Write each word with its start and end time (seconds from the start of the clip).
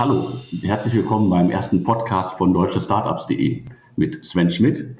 Hallo, 0.00 0.32
herzlich 0.62 0.94
willkommen 0.94 1.28
beim 1.28 1.50
ersten 1.50 1.84
Podcast 1.84 2.38
von 2.38 2.54
deutschestartups.de 2.54 3.64
mit 3.96 4.24
Sven 4.24 4.50
Schmidt, 4.50 4.96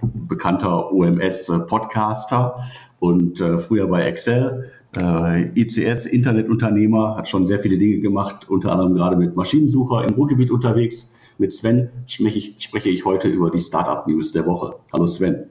bekannter 0.00 0.92
OMS-Podcaster 0.92 2.62
und 3.00 3.40
äh, 3.40 3.58
früher 3.58 3.88
bei 3.88 4.04
Excel, 4.04 4.70
äh, 4.96 5.48
ICS, 5.60 6.06
Internetunternehmer, 6.06 7.16
hat 7.16 7.28
schon 7.28 7.48
sehr 7.48 7.58
viele 7.58 7.78
Dinge 7.78 7.98
gemacht, 7.98 8.48
unter 8.48 8.70
anderem 8.70 8.94
gerade 8.94 9.16
mit 9.16 9.34
Maschinensucher 9.34 10.04
im 10.04 10.14
Ruhrgebiet 10.14 10.52
unterwegs. 10.52 11.12
Mit 11.38 11.52
Sven 11.52 11.90
spreche 12.06 12.38
ich, 12.38 12.54
spreche 12.60 12.90
ich 12.90 13.04
heute 13.04 13.26
über 13.26 13.50
die 13.50 13.60
Startup-News 13.60 14.30
der 14.30 14.46
Woche. 14.46 14.76
Hallo 14.92 15.08
Sven. 15.08 15.46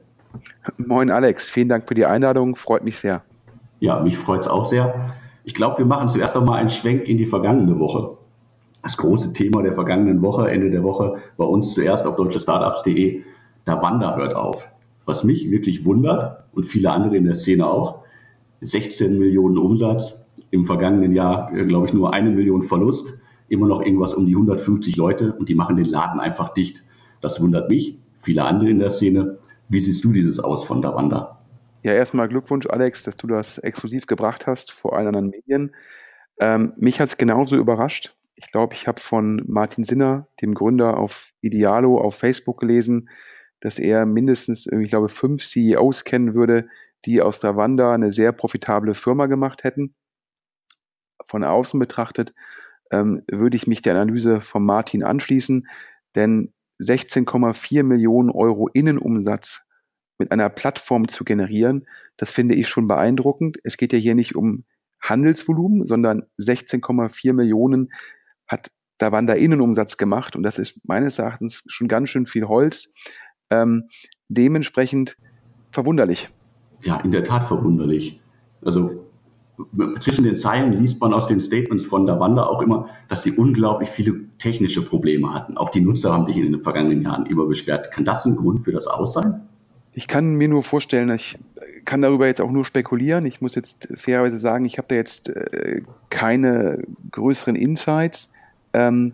Moin 0.78 1.12
Alex, 1.12 1.50
vielen 1.50 1.68
Dank 1.68 1.90
für 1.90 1.94
die 1.94 2.06
Einladung, 2.06 2.56
freut 2.56 2.86
mich 2.86 3.00
sehr. 3.00 3.22
Ja, 3.82 4.00
mich 4.00 4.18
freut 4.18 4.44
es 4.44 4.48
auch 4.48 4.66
sehr. 4.66 5.14
Ich 5.44 5.56
glaube, 5.56 5.80
wir 5.80 5.86
machen 5.86 6.08
zuerst 6.08 6.38
einmal 6.38 6.58
einen 6.58 6.70
Schwenk 6.70 7.10
in 7.10 7.18
die 7.18 7.26
vergangene 7.26 7.78
Woche. 7.78 8.23
Das 8.84 8.98
große 8.98 9.34
Thema 9.34 9.64
der 9.64 9.74
vergangenen 9.74 10.22
Woche, 10.22 10.50
Ende 10.50 10.70
der 10.70 10.84
Woche, 10.84 11.16
bei 11.38 11.46
uns 11.46 11.74
zuerst 11.74 12.06
auf 12.06 12.18
deutschestartups.de, 12.18 13.24
da 13.66 13.82
Wanda 13.82 14.16
hört 14.16 14.36
auf. 14.36 14.68
Was 15.06 15.24
mich 15.24 15.50
wirklich 15.50 15.86
wundert 15.86 16.44
und 16.54 16.66
viele 16.66 16.92
andere 16.92 17.18
in 17.18 17.26
der 17.26 17.36
Szene 17.36 17.66
auch, 17.66 18.04
16 18.62 19.18
Millionen 19.18 19.58
Umsatz, 19.58 20.24
im 20.52 20.66
vergangenen 20.66 21.14
Jahr, 21.14 21.52
äh, 21.54 21.66
glaube 21.66 21.88
ich, 21.88 21.94
nur 21.94 22.14
eine 22.14 22.30
Million 22.30 22.62
Verlust, 22.62 23.18
immer 23.50 23.68
noch 23.68 23.82
irgendwas 23.82 24.14
um 24.14 24.26
die 24.26 24.36
150 24.36 24.96
Leute 24.98 25.34
und 25.34 25.50
die 25.50 25.56
machen 25.56 25.78
den 25.78 25.86
Laden 25.86 26.20
einfach 26.20 26.54
dicht. 26.54 26.84
Das 27.22 27.42
wundert 27.42 27.70
mich, 27.70 28.00
viele 28.18 28.44
andere 28.44 28.70
in 28.70 28.80
der 28.80 28.90
Szene. 28.90 29.38
Wie 29.70 29.80
siehst 29.80 30.04
du 30.04 30.12
dieses 30.12 30.40
aus 30.40 30.64
von 30.64 30.82
der 30.82 30.94
Wanda? 30.94 31.40
Ja, 31.84 31.94
erstmal 31.94 32.28
Glückwunsch, 32.28 32.68
Alex, 32.68 33.04
dass 33.04 33.16
du 33.16 33.28
das 33.28 33.58
exklusiv 33.58 34.08
gebracht 34.08 34.48
hast 34.48 34.72
vor 34.72 34.96
allen 34.96 35.08
anderen 35.08 35.30
Medien. 35.30 35.72
Ähm, 36.40 36.74
mich 36.78 37.00
hat 37.00 37.10
es 37.10 37.18
genauso 37.18 37.56
überrascht. 37.58 38.16
Ich 38.36 38.52
glaube, 38.52 38.74
ich 38.76 38.88
habe 38.88 39.00
von 39.00 39.44
Martin 39.48 39.84
Sinner, 39.84 40.28
dem 40.42 40.54
Gründer 40.54 40.98
auf 40.98 41.34
Idealo 41.42 42.00
auf 42.00 42.16
Facebook 42.16 42.60
gelesen, 42.60 43.10
dass 43.60 43.80
er 43.80 44.06
mindestens, 44.06 44.68
ich 44.68 44.88
glaube, 44.88 45.10
fünf 45.10 45.44
CEOs 45.44 46.04
kennen 46.04 46.34
würde, 46.34 46.68
die 47.06 47.22
aus 47.22 47.40
der 47.40 47.56
Wanda 47.56 47.94
eine 47.94 48.12
sehr 48.12 48.32
profitable 48.32 48.94
Firma 48.94 49.28
gemacht 49.28 49.64
hätten. 49.64 49.96
Von 51.26 51.44
außen 51.44 51.80
betrachtet 51.80 52.34
ähm, 52.92 53.24
würde 53.32 53.56
ich 53.56 53.68
mich 53.68 53.82
der 53.82 53.94
Analyse 53.94 54.42
von 54.42 54.66
Martin 54.66 55.04
anschließen, 55.04 55.68
denn 56.16 56.54
16,4 56.82 57.84
Millionen 57.84 58.30
Euro 58.30 58.68
Innenumsatz 58.68 59.66
mit 60.18 60.32
einer 60.32 60.50
Plattform 60.50 61.08
zu 61.08 61.24
generieren, 61.24 61.88
das 62.18 62.32
finde 62.32 62.56
ich 62.56 62.68
schon 62.68 62.88
beeindruckend. 62.88 63.58
Es 63.64 63.78
geht 63.78 63.94
ja 63.94 64.00
hier 64.00 64.16
nicht 64.16 64.36
um 64.36 64.66
Handelsvolumen, 65.02 65.86
sondern 65.86 66.24
16,4 66.40 67.34
Millionen 67.34 67.92
hat 68.48 68.72
da 68.98 69.34
Innenumsatz 69.34 69.98
gemacht 69.98 70.36
und 70.36 70.44
das 70.44 70.60
ist 70.60 70.80
meines 70.86 71.20
Erachtens 71.20 71.64
schon 71.68 71.88
ganz 71.88 72.10
schön 72.10 72.26
viel 72.26 72.48
Holz. 72.48 72.94
Ähm, 73.50 73.88
dementsprechend 74.30 75.18
verwunderlich. 75.72 76.30
Ja, 76.84 77.00
in 77.02 77.12
der 77.12 77.24
Tat 77.24 77.46
verwunderlich. 77.46 78.22
Also 78.64 79.04
zwischen 80.00 80.24
den 80.24 80.38
Zeilen 80.38 80.74
liest 80.74 81.00
man 81.00 81.14
aus 81.14 81.28
den 81.28 81.40
Statements 81.40 81.86
von 81.86 82.06
der 82.06 82.20
Wanda 82.20 82.46
auch 82.46 82.62
immer, 82.62 82.90
dass 83.08 83.24
sie 83.24 83.34
unglaublich 83.34 83.90
viele 83.90 84.22
technische 84.40 84.84
Probleme 84.84 85.34
hatten. 85.34 85.58
Auch 85.58 85.70
die 85.70 85.82
Nutzer 85.82 86.12
haben 86.12 86.26
sich 86.26 86.38
in 86.38 86.52
den 86.52 86.62
vergangenen 86.62 87.04
Jahren 87.04 87.26
immer 87.28 87.46
beschwert. 87.46 87.92
Kann 87.92 88.06
das 88.06 88.26
ein 88.26 88.36
Grund 88.36 88.64
für 88.64 88.72
das 88.72 88.88
Aus 88.88 89.14
sein? 89.14 89.42
Ich 89.94 90.08
kann 90.08 90.36
mir 90.36 90.48
nur 90.48 90.64
vorstellen, 90.64 91.12
ich 91.12 91.38
kann 91.86 92.02
darüber 92.02 92.26
jetzt 92.26 92.42
auch 92.42 92.50
nur 92.50 92.66
spekulieren. 92.66 93.28
Ich 93.28 93.42
muss 93.42 93.54
jetzt 93.54 93.90
fairerweise 93.96 94.38
sagen, 94.38 94.66
ich 94.66 94.80
habe 94.80 94.88
da 94.88 94.96
jetzt 94.96 95.30
äh, 95.30 95.84
keine 96.10 96.82
größeren 97.12 97.56
Insights. 97.56 98.33
Ähm, 98.74 99.14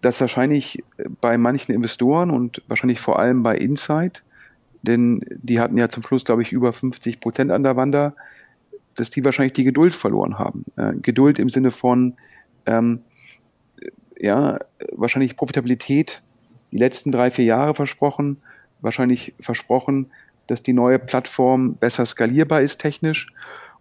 dass 0.00 0.20
wahrscheinlich 0.20 0.82
bei 1.20 1.38
manchen 1.38 1.72
Investoren 1.72 2.30
und 2.30 2.62
wahrscheinlich 2.66 3.00
vor 3.00 3.20
allem 3.20 3.42
bei 3.42 3.56
Insight, 3.56 4.24
denn 4.82 5.24
die 5.30 5.60
hatten 5.60 5.78
ja 5.78 5.88
zum 5.88 6.02
Schluss, 6.02 6.24
glaube 6.24 6.42
ich, 6.42 6.50
über 6.50 6.72
50 6.72 7.20
Prozent 7.20 7.52
an 7.52 7.62
der 7.62 7.76
Wander, 7.76 8.16
dass 8.96 9.10
die 9.10 9.24
wahrscheinlich 9.24 9.52
die 9.52 9.64
Geduld 9.64 9.94
verloren 9.94 10.38
haben. 10.38 10.64
Äh, 10.76 10.94
Geduld 10.96 11.38
im 11.38 11.48
Sinne 11.48 11.70
von, 11.70 12.14
ähm, 12.66 13.02
ja, 14.18 14.58
wahrscheinlich 14.92 15.36
Profitabilität 15.36 16.22
die 16.72 16.78
letzten 16.78 17.12
drei, 17.12 17.30
vier 17.30 17.44
Jahre 17.44 17.74
versprochen 17.74 18.38
wahrscheinlich 18.82 19.34
versprochen, 19.40 20.08
dass 20.48 20.62
die 20.62 20.74
neue 20.74 20.98
Plattform 20.98 21.76
besser 21.76 22.04
skalierbar 22.04 22.60
ist 22.60 22.78
technisch. 22.78 23.28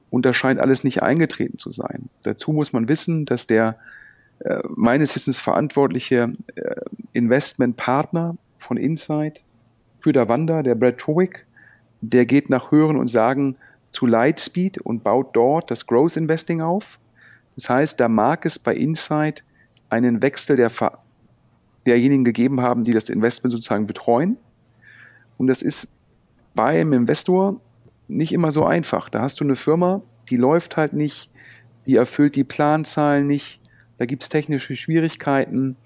Und 0.10 0.26
das 0.26 0.36
scheint 0.36 0.60
alles 0.60 0.84
nicht 0.84 1.02
eingetreten 1.02 1.58
zu 1.58 1.72
sein. 1.72 2.10
Dazu 2.24 2.54
muss 2.54 2.74
man 2.74 2.88
wissen, 2.88 3.26
dass 3.26 3.48
der 3.48 3.78
meines 4.70 5.16
Wissens 5.16 5.38
verantwortliche 5.40 6.34
äh, 6.56 6.76
Investmentpartner 7.14 8.38
von 8.58 8.78
Insight 8.78 9.44
für 9.96 10.14
Davanda, 10.14 10.64
der 10.64 10.76
Brad 10.76 10.98
Trowick, 10.98 11.46
der 12.02 12.26
geht 12.26 12.50
nach 12.50 12.72
Hören 12.72 12.98
und 12.98 13.08
Sagen 13.08 13.56
zu 13.92 14.06
Lightspeed 14.08 14.80
und 14.80 15.04
baut 15.04 15.36
dort 15.36 15.70
das 15.70 15.86
Growth 15.86 16.18
Investing 16.18 16.62
auf. 16.62 17.00
Das 17.56 17.70
heißt, 17.70 18.00
da 18.00 18.08
mag 18.08 18.46
es 18.46 18.58
bei 18.58 18.74
Insight 18.74 19.44
einen 19.90 20.22
Wechsel 20.22 20.56
der, 20.56 20.72
derjenigen 21.86 22.24
gegeben 22.24 22.62
haben, 22.62 22.84
die 22.84 22.94
das 22.94 23.10
Investment 23.10 23.52
sozusagen 23.52 23.86
betreuen. 23.86 24.38
Und 25.38 25.48
das 25.48 25.62
ist 25.62 25.94
beim 26.56 26.94
Investor 26.94 27.60
nicht 28.08 28.34
immer 28.34 28.52
so 28.52 28.66
einfach. 28.66 29.10
Da 29.10 29.22
hast 29.22 29.40
du 29.40 29.44
eine 29.44 29.56
Firma, 29.56 30.02
die 30.30 30.38
läuft 30.38 30.78
halt 30.78 30.94
nicht, 30.94 31.30
die 31.86 31.96
erfüllt 31.96 32.36
die 32.36 32.44
Planzahlen 32.44 33.28
nicht, 33.28 33.61
da 34.02 34.08
gibt 34.08 34.24
es 34.24 34.30
technische 34.30 34.76
Schwierigkeiten. 34.76 35.78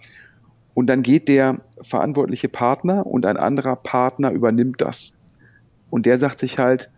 Und 0.74 0.88
dann 0.88 1.04
geht 1.04 1.28
der 1.28 1.60
verantwortliche 1.82 2.48
Partner 2.48 3.06
und 3.06 3.26
ein 3.26 3.36
anderer 3.36 3.76
Partner 3.76 4.32
übernimmt 4.32 4.80
das. 4.80 5.18
Und 5.90 6.06
der 6.06 6.18
sagt 6.18 6.40
sich 6.40 6.58
halt, 6.58 6.90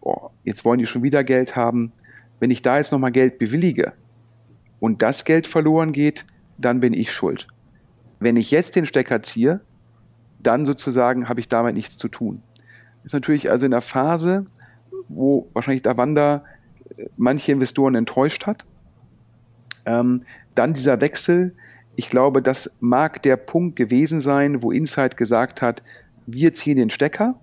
boah, 0.00 0.32
jetzt 0.42 0.64
wollen 0.64 0.80
die 0.80 0.86
schon 0.86 1.04
wieder 1.04 1.22
Geld 1.22 1.54
haben. 1.54 1.92
Wenn 2.40 2.50
ich 2.50 2.60
da 2.60 2.76
jetzt 2.76 2.90
nochmal 2.90 3.12
Geld 3.12 3.38
bewillige 3.38 3.92
und 4.80 5.00
das 5.00 5.24
Geld 5.24 5.46
verloren 5.46 5.92
geht, 5.92 6.26
dann 6.58 6.80
bin 6.80 6.92
ich 6.92 7.12
schuld. 7.12 7.46
Wenn 8.18 8.36
ich 8.36 8.50
jetzt 8.50 8.74
den 8.74 8.84
Stecker 8.84 9.22
ziehe, 9.22 9.60
dann 10.42 10.66
sozusagen 10.66 11.28
habe 11.28 11.38
ich 11.38 11.46
damit 11.46 11.76
nichts 11.76 11.98
zu 11.98 12.08
tun. 12.08 12.42
ist 13.04 13.12
natürlich 13.12 13.48
also 13.48 13.64
in 13.64 13.70
der 13.70 13.80
Phase, 13.80 14.44
wo 15.08 15.48
wahrscheinlich 15.52 15.82
der 15.82 15.96
Wander 15.96 16.42
äh, 16.96 17.04
manche 17.16 17.52
Investoren 17.52 17.94
enttäuscht 17.94 18.48
hat. 18.48 18.66
Ähm, 19.86 20.22
dann 20.54 20.74
dieser 20.74 21.00
Wechsel, 21.00 21.54
ich 21.96 22.10
glaube, 22.10 22.42
das 22.42 22.76
mag 22.80 23.22
der 23.22 23.36
Punkt 23.36 23.76
gewesen 23.76 24.20
sein, 24.20 24.62
wo 24.62 24.72
Insight 24.72 25.16
gesagt 25.16 25.62
hat, 25.62 25.82
wir 26.26 26.54
ziehen 26.54 26.76
den 26.76 26.90
Stecker, 26.90 27.34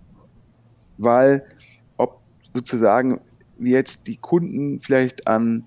weil 0.97 1.46
ob 1.97 2.19
sozusagen 2.53 3.22
wir 3.57 3.74
jetzt 3.74 4.07
die 4.07 4.18
Kunden 4.18 4.80
vielleicht 4.80 5.28
an 5.28 5.66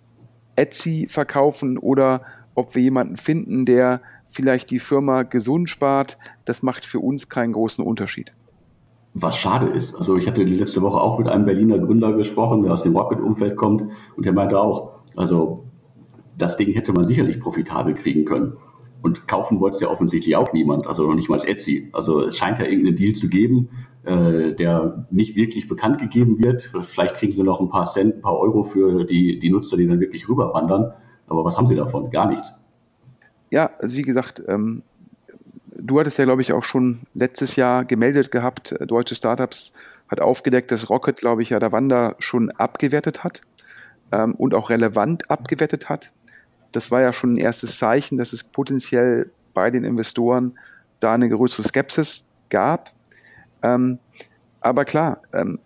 Etsy 0.56 1.06
verkaufen 1.08 1.78
oder 1.78 2.22
ob 2.54 2.74
wir 2.74 2.82
jemanden 2.82 3.16
finden, 3.16 3.64
der 3.64 4.00
vielleicht 4.30 4.70
die 4.70 4.80
Firma 4.80 5.22
gesund 5.22 5.70
spart, 5.70 6.18
das 6.44 6.62
macht 6.62 6.84
für 6.84 6.98
uns 6.98 7.28
keinen 7.28 7.52
großen 7.52 7.84
Unterschied. 7.84 8.32
Was 9.14 9.38
schade 9.38 9.68
ist. 9.68 9.94
Also 9.94 10.16
ich 10.16 10.26
hatte 10.26 10.42
letzte 10.42 10.82
Woche 10.82 11.00
auch 11.00 11.18
mit 11.18 11.28
einem 11.28 11.44
Berliner 11.44 11.78
Gründer 11.78 12.12
gesprochen, 12.14 12.64
der 12.64 12.72
aus 12.72 12.82
dem 12.82 12.96
Rocket-Umfeld 12.96 13.56
kommt 13.56 13.92
und 14.16 14.26
der 14.26 14.32
meinte 14.32 14.58
auch, 14.58 14.98
also 15.14 15.63
das 16.36 16.56
Ding 16.56 16.72
hätte 16.72 16.92
man 16.92 17.06
sicherlich 17.06 17.40
profitabel 17.40 17.94
kriegen 17.94 18.24
können. 18.24 18.56
Und 19.02 19.28
kaufen 19.28 19.60
wollte 19.60 19.74
es 19.76 19.80
ja 19.82 19.88
offensichtlich 19.88 20.34
auch 20.34 20.52
niemand, 20.52 20.86
also 20.86 21.06
noch 21.06 21.14
nicht 21.14 21.28
mal 21.28 21.38
Etsy. 21.44 21.90
Also 21.92 22.22
es 22.22 22.38
scheint 22.38 22.58
ja 22.58 22.64
irgendeinen 22.64 22.96
Deal 22.96 23.14
zu 23.14 23.28
geben, 23.28 23.68
äh, 24.04 24.54
der 24.54 25.06
nicht 25.10 25.36
wirklich 25.36 25.68
bekannt 25.68 26.00
gegeben 26.00 26.42
wird. 26.42 26.62
Vielleicht 26.82 27.16
kriegen 27.16 27.32
sie 27.32 27.42
noch 27.42 27.60
ein 27.60 27.68
paar 27.68 27.86
Cent, 27.86 28.16
ein 28.16 28.20
paar 28.22 28.38
Euro 28.38 28.64
für 28.64 29.04
die, 29.04 29.38
die 29.38 29.50
Nutzer, 29.50 29.76
die 29.76 29.86
dann 29.86 30.00
wirklich 30.00 30.28
rüberwandern. 30.28 30.92
Aber 31.26 31.44
was 31.44 31.58
haben 31.58 31.66
sie 31.66 31.74
davon? 31.74 32.10
Gar 32.10 32.30
nichts. 32.30 32.62
Ja, 33.50 33.70
also 33.78 33.96
wie 33.96 34.02
gesagt, 34.02 34.42
ähm, 34.48 34.82
du 35.76 36.00
hattest 36.00 36.18
ja, 36.18 36.24
glaube 36.24 36.42
ich, 36.42 36.52
auch 36.52 36.64
schon 36.64 37.00
letztes 37.14 37.56
Jahr 37.56 37.84
gemeldet 37.84 38.30
gehabt, 38.30 38.72
äh, 38.72 38.86
deutsche 38.86 39.14
Startups 39.14 39.74
hat 40.08 40.20
aufgedeckt, 40.20 40.70
dass 40.70 40.90
Rocket, 40.90 41.16
glaube 41.16 41.42
ich, 41.42 41.50
ja 41.50 41.58
der 41.58 41.72
Wanda 41.72 42.14
schon 42.18 42.50
abgewertet 42.50 43.24
hat 43.24 43.40
ähm, 44.12 44.34
und 44.34 44.54
auch 44.54 44.70
relevant 44.70 45.30
abgewertet 45.30 45.88
hat. 45.88 46.12
Das 46.74 46.90
war 46.90 47.00
ja 47.00 47.12
schon 47.12 47.34
ein 47.34 47.36
erstes 47.36 47.78
Zeichen, 47.78 48.18
dass 48.18 48.32
es 48.32 48.42
potenziell 48.42 49.30
bei 49.54 49.70
den 49.70 49.84
Investoren 49.84 50.58
da 51.00 51.14
eine 51.14 51.28
größere 51.28 51.66
Skepsis 51.66 52.26
gab. 52.50 52.92
Ähm, 53.62 53.98
aber 54.60 54.84
klar, 54.84 55.22
ähm, 55.32 55.60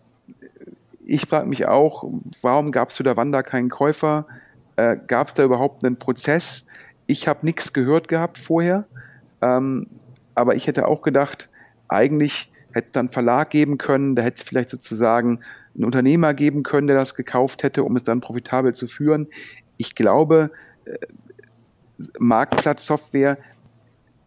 ich 1.06 1.26
frage 1.26 1.48
mich 1.48 1.66
auch, 1.66 2.04
warum 2.42 2.70
gab 2.70 2.90
es 2.90 2.96
zu 2.96 3.02
der 3.02 3.16
Wanda 3.16 3.42
keinen 3.42 3.70
Käufer? 3.70 4.26
Äh, 4.76 4.98
gab 5.06 5.28
es 5.28 5.34
da 5.34 5.44
überhaupt 5.44 5.82
einen 5.82 5.96
Prozess? 5.96 6.66
Ich 7.06 7.26
habe 7.26 7.46
nichts 7.46 7.72
gehört 7.72 8.08
gehabt 8.08 8.36
vorher, 8.36 8.84
ähm, 9.40 9.86
aber 10.34 10.56
ich 10.56 10.66
hätte 10.66 10.86
auch 10.86 11.00
gedacht, 11.00 11.48
eigentlich 11.88 12.52
hätte 12.72 12.88
es 12.88 12.92
dann 12.92 13.08
Verlag 13.08 13.48
geben 13.48 13.78
können, 13.78 14.14
da 14.14 14.22
hätte 14.22 14.36
es 14.36 14.42
vielleicht 14.42 14.68
sozusagen 14.68 15.40
einen 15.74 15.84
Unternehmer 15.84 16.34
geben 16.34 16.62
können, 16.62 16.86
der 16.86 16.96
das 16.96 17.14
gekauft 17.14 17.62
hätte, 17.62 17.82
um 17.84 17.96
es 17.96 18.04
dann 18.04 18.20
profitabel 18.20 18.74
zu 18.74 18.86
führen. 18.86 19.28
Ich 19.78 19.94
glaube, 19.94 20.50
Marktplatzsoftware, 22.18 23.38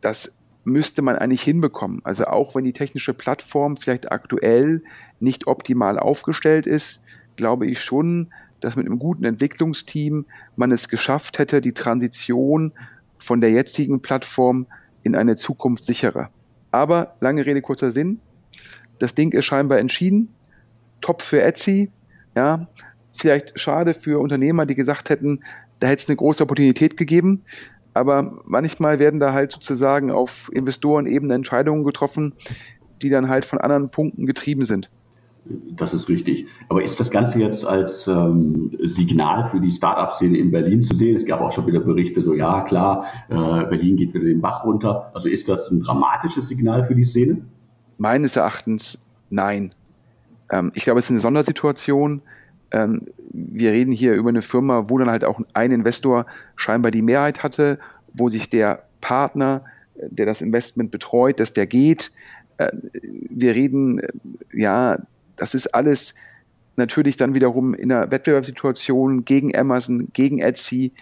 das 0.02 0.38
müsste 0.64 1.02
man 1.02 1.16
eigentlich 1.16 1.42
hinbekommen. 1.42 2.02
Also 2.04 2.26
auch 2.26 2.56
wenn 2.56 2.64
die 2.64 2.74
technische 2.74 3.14
Plattform 3.14 3.78
vielleicht 3.78 4.12
aktuell 4.12 4.84
nicht 5.20 5.48
optimal 5.48 5.98
aufgestellt 5.98 6.68
ist, 6.68 7.02
glaube 7.36 7.66
ich 7.66 7.82
schon, 7.82 8.32
dass 8.60 8.76
mit 8.76 8.86
einem 8.86 9.00
guten 9.00 9.24
Entwicklungsteam 9.24 10.26
man 10.56 10.72
es 10.72 10.88
geschafft 10.88 11.40
hätte, 11.40 11.62
die 11.62 11.74
Transition 11.74 12.74
von 13.18 13.42
der 13.42 13.52
jetzigen 13.52 14.02
Plattform 14.02 14.68
in 15.04 15.16
eine 15.16 15.36
Zukunft 15.36 15.84
sicherer. 15.84 16.30
Aber 16.70 17.16
lange 17.20 17.46
Rede, 17.46 17.62
kurzer 17.62 17.92
Sinn. 17.92 18.20
Das 19.00 19.16
Ding 19.16 19.34
ist 19.34 19.46
scheinbar 19.46 19.80
entschieden. 19.80 20.30
Top 21.02 21.24
für 21.24 21.42
Etsy. 21.42 21.92
Ja, 22.36 22.68
vielleicht 23.14 23.60
schade 23.60 23.94
für 23.94 24.20
Unternehmer, 24.20 24.66
die 24.66 24.76
gesagt 24.76 25.10
hätten, 25.10 25.42
da 25.82 25.88
hätte 25.88 26.04
es 26.04 26.10
eine 26.10 26.16
große 26.16 26.44
Opportunität 26.44 26.96
gegeben. 26.96 27.44
Aber 27.94 28.40
manchmal 28.46 29.00
werden 29.00 29.20
da 29.20 29.34
halt 29.34 29.52
sozusagen 29.52 30.12
auf 30.12 30.50
Investorenebene 30.54 31.34
Entscheidungen 31.34 31.84
getroffen, 31.84 32.34
die 33.02 33.10
dann 33.10 33.28
halt 33.28 33.44
von 33.44 33.60
anderen 33.60 33.90
Punkten 33.90 34.26
getrieben 34.26 34.64
sind. 34.64 34.90
Das 35.72 35.94
ist 35.94 36.08
richtig. 36.08 36.48
Aber 36.70 36.84
ist 36.84 37.00
das 37.00 37.10
Ganze 37.10 37.40
jetzt 37.40 37.66
als 37.66 38.08
ähm, 38.08 38.72
Signal 38.84 39.44
für 39.46 39.60
die 39.60 39.72
Start-up-Szene 39.72 40.38
in 40.38 40.52
Berlin 40.52 40.84
zu 40.84 40.96
sehen? 40.96 41.16
Es 41.16 41.26
gab 41.26 41.42
auch 41.42 41.52
schon 41.52 41.66
wieder 41.66 41.80
Berichte, 41.80 42.22
so 42.22 42.34
ja 42.36 42.62
klar, 42.62 43.06
äh, 43.28 43.34
Berlin 43.34 43.98
geht 43.98 44.14
wieder 44.14 44.26
den 44.26 44.40
Bach 44.40 44.64
runter. 44.64 45.10
Also 45.14 45.28
ist 45.28 45.50
das 45.50 45.70
ein 45.72 45.82
dramatisches 45.82 46.48
Signal 46.48 46.84
für 46.84 46.94
die 46.94 47.04
Szene? 47.04 47.42
Meines 47.98 48.36
Erachtens 48.36 49.04
nein. 49.32 49.74
Ähm, 50.52 50.72
ich 50.76 50.84
glaube, 50.84 51.00
es 51.00 51.06
ist 51.06 51.12
eine 51.12 51.20
Sondersituation. 51.22 52.22
Ähm, 52.72 53.08
wir 53.32 53.72
reden 53.72 53.92
hier 53.92 54.14
über 54.14 54.30
eine 54.30 54.42
Firma, 54.42 54.90
wo 54.90 54.98
dann 54.98 55.10
halt 55.10 55.24
auch 55.24 55.42
ein 55.54 55.72
Investor 55.72 56.26
scheinbar 56.56 56.92
die 56.92 57.02
Mehrheit 57.02 57.44
hatte, 57.44 57.80
wo 58.14 58.30
sich 58.30 58.50
der 58.50 58.84
Partner, 59.02 59.64
der 59.96 60.26
das 60.26 60.42
Investment 60.42 60.92
betreut, 60.92 61.40
dass 61.40 61.54
der 61.54 61.68
geht. 61.68 62.12
Äh, 62.58 62.70
wir 63.30 63.56
reden, 63.56 64.00
äh, 64.00 64.08
ja, 64.54 65.00
das 65.36 65.54
ist 65.54 65.68
alles 65.74 66.14
natürlich 66.76 67.18
dann 67.18 67.34
wiederum 67.34 67.74
in 67.74 67.92
einer 67.92 68.12
Wettbewerbssituation 68.12 69.26
gegen 69.26 69.56
Amazon, 69.56 70.10
gegen 70.14 70.40
Etsy. 70.40 70.94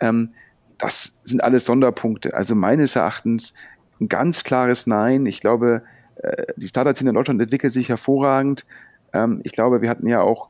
Ähm, 0.00 0.30
das 0.78 1.18
sind 1.24 1.42
alles 1.42 1.64
Sonderpunkte. 1.64 2.34
Also 2.34 2.54
meines 2.54 2.96
Erachtens 2.96 3.54
ein 4.00 4.08
ganz 4.08 4.44
klares 4.44 4.86
Nein. 4.86 5.26
Ich 5.26 5.40
glaube, 5.40 5.82
äh, 6.16 6.46
die 6.56 6.68
Startup-Szene 6.68 7.10
in 7.10 7.14
Deutschland 7.14 7.40
entwickelt 7.40 7.72
sich 7.72 7.88
hervorragend. 7.88 8.66
Ähm, 9.12 9.40
ich 9.44 9.52
glaube, 9.52 9.80
wir 9.80 9.88
hatten 9.88 10.06
ja 10.06 10.20
auch 10.20 10.48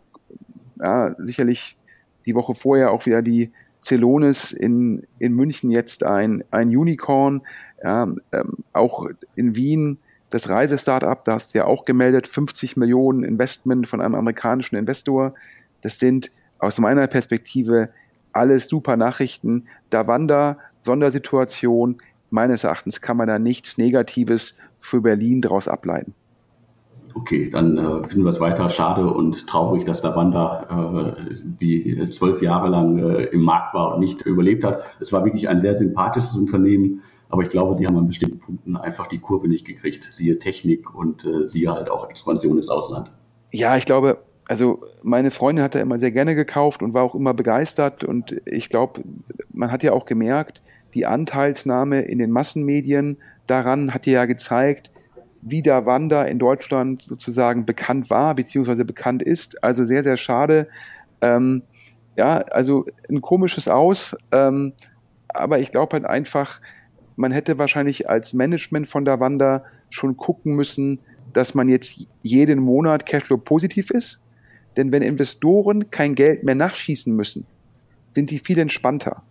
ja, 0.81 1.15
sicherlich 1.19 1.77
die 2.27 2.35
Woche 2.35 2.55
vorher 2.55 2.91
auch 2.91 3.07
wieder 3.07 3.23
die 3.23 3.53
Celonis 3.79 4.53
in, 4.53 5.07
in 5.19 5.35
München 5.35 5.71
jetzt 5.71 6.05
ein, 6.05 6.45
ein 6.51 6.69
Unicorn. 6.69 7.43
Ja, 7.83 8.05
ähm, 8.33 8.57
auch 8.73 9.07
in 9.35 9.55
Wien 9.55 9.99
das 10.31 10.49
Reisestartup, 10.49 11.25
da 11.25 11.35
hast 11.35 11.55
du 11.55 11.59
ja 11.59 11.67
auch 11.67 11.85
gemeldet, 11.85 12.27
50 12.27 12.77
Millionen 12.77 13.23
Investment 13.23 13.89
von 13.89 14.01
einem 14.01 14.15
amerikanischen 14.15 14.77
Investor. 14.77 15.35
Das 15.83 15.99
sind 15.99 16.33
aus 16.59 16.79
meiner 16.79 17.07
Perspektive 17.07 17.91
alles 18.33 18.69
super 18.69 18.97
Nachrichten. 18.97 19.67
Davanda, 19.91 20.59
Sondersituation. 20.81 21.97
Meines 22.31 22.65
Erachtens 22.65 23.01
kann 23.01 23.17
man 23.17 23.29
da 23.29 23.39
nichts 23.39 23.79
Negatives 23.79 24.59
für 24.81 25.01
Berlin 25.01 25.41
daraus 25.41 25.69
ableiten. 25.69 26.15
Okay, 27.17 27.49
dann 27.51 27.79
äh, 27.79 28.07
finden 28.07 28.25
wir 28.25 28.31
es 28.31 28.41
weiter 28.41 28.69
schade 28.69 29.07
und 29.07 29.47
traurig, 29.47 29.85
dass 29.87 30.03
Davanda 30.03 31.15
äh, 31.19 31.35
die 31.45 32.09
zwölf 32.11 32.43
Jahre 32.43 32.69
lang 32.69 32.99
äh, 32.99 33.25
im 33.25 33.41
Markt 33.41 33.75
war 33.75 33.95
und 33.95 34.01
nicht 34.01 34.23
überlebt 34.23 34.65
hat. 34.65 34.83
Es 35.01 35.13
war 35.13 35.25
wirklich 35.25 35.49
ein 35.49 35.61
sehr 35.61 35.75
sympathisches 35.75 36.37
Unternehmen 36.37 37.03
aber 37.29 37.43
ich 37.43 37.51
glaube, 37.51 37.75
sie 37.75 37.87
haben 37.87 37.97
an 37.97 38.07
bestimmten 38.07 38.39
Punkten 38.39 38.77
einfach 38.77 39.09
die 39.09 39.19
Kurve 39.19 39.49
nicht 39.49 39.67
gekriegt. 39.67 40.09
Siehe 40.13 40.39
Technik 40.39 40.95
und 40.95 41.25
äh, 41.25 41.49
siehe 41.49 41.73
halt 41.73 41.91
auch 41.91 42.09
Expansion 42.09 42.57
ins 42.57 42.69
Ausland. 42.69 43.11
Ja, 43.51 43.77
ich 43.77 43.85
glaube, 43.85 44.19
also 44.49 44.81
meine 45.03 45.31
Freundin 45.31 45.65
hat 45.65 45.75
da 45.75 45.81
immer 45.81 45.99
sehr 45.99 46.13
gerne 46.13 46.35
gekauft 46.35 46.83
und 46.83 46.95
war 46.95 47.03
auch 47.03 47.15
immer 47.15 47.35
begeistert. 47.35 48.05
Und 48.05 48.41
ich 48.45 48.69
glaube, 48.69 49.03
man 49.53 49.73
hat 49.73 49.83
ja 49.83 49.93
auch 49.93 50.07
gemerkt, 50.07 50.63
die 50.95 51.07
Anteilsnahme 51.07 52.03
in 52.03 52.19
den 52.19 52.31
Massenmedien 52.31 53.19
daran 53.47 53.93
hat 53.93 54.07
ja 54.07 54.25
gezeigt, 54.27 54.93
wie 55.49 55.63
der 55.63 55.87
Wander 55.87 56.27
in 56.27 56.41
Deutschland 56.41 57.03
sozusagen 57.03 57.67
bekannt 57.67 58.11
war, 58.11 58.35
beziehungsweise 58.35 58.85
bekannt 58.85 59.23
ist. 59.23 59.63
Also 59.63 59.85
sehr, 59.85 60.03
sehr 60.03 60.17
schade. 60.17 60.67
Ähm, 61.21 61.63
ja, 62.19 62.39
also 62.39 62.85
ein 63.09 63.21
komisches 63.21 63.69
Aus. 63.69 64.17
Ähm, 64.33 64.73
aber 65.29 65.61
ich 65.61 65.71
glaube 65.71 65.95
halt 65.95 66.05
einfach, 66.05 66.61
man 67.15 67.31
hätte 67.31 67.61
wahrscheinlich 67.61 68.11
als 68.11 68.35
Management 68.35 68.89
von 68.89 69.05
der 69.05 69.21
Wanda 69.21 69.63
schon 69.89 70.17
gucken 70.17 70.57
müssen, 70.57 70.99
dass 71.33 71.55
man 71.55 71.69
jetzt 71.69 72.05
jeden 72.23 72.59
Monat 72.59 73.07
Cashflow 73.07 73.39
positiv 73.39 73.91
ist. 73.93 74.21
Denn 74.77 74.91
wenn 74.91 75.03
Investoren 75.03 75.91
kein 75.91 76.17
Geld 76.17 76.43
mehr 76.43 76.57
nachschießen 76.57 77.15
müssen, 77.15 77.47
sind 78.11 78.31
die 78.31 78.41
viel 78.41 78.59
entspannter. 78.59 79.23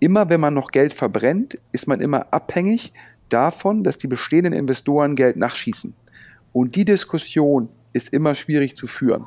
Immer 0.00 0.30
wenn 0.30 0.40
man 0.40 0.54
noch 0.54 0.72
Geld 0.72 0.94
verbrennt, 0.94 1.58
ist 1.70 1.86
man 1.86 2.00
immer 2.00 2.32
abhängig 2.32 2.92
davon, 3.32 3.84
dass 3.84 3.98
die 3.98 4.08
bestehenden 4.08 4.52
Investoren 4.52 5.16
Geld 5.16 5.36
nachschießen. 5.36 5.94
Und 6.52 6.76
die 6.76 6.84
Diskussion 6.84 7.68
ist 7.92 8.12
immer 8.12 8.34
schwierig 8.34 8.76
zu 8.76 8.86
führen. 8.86 9.24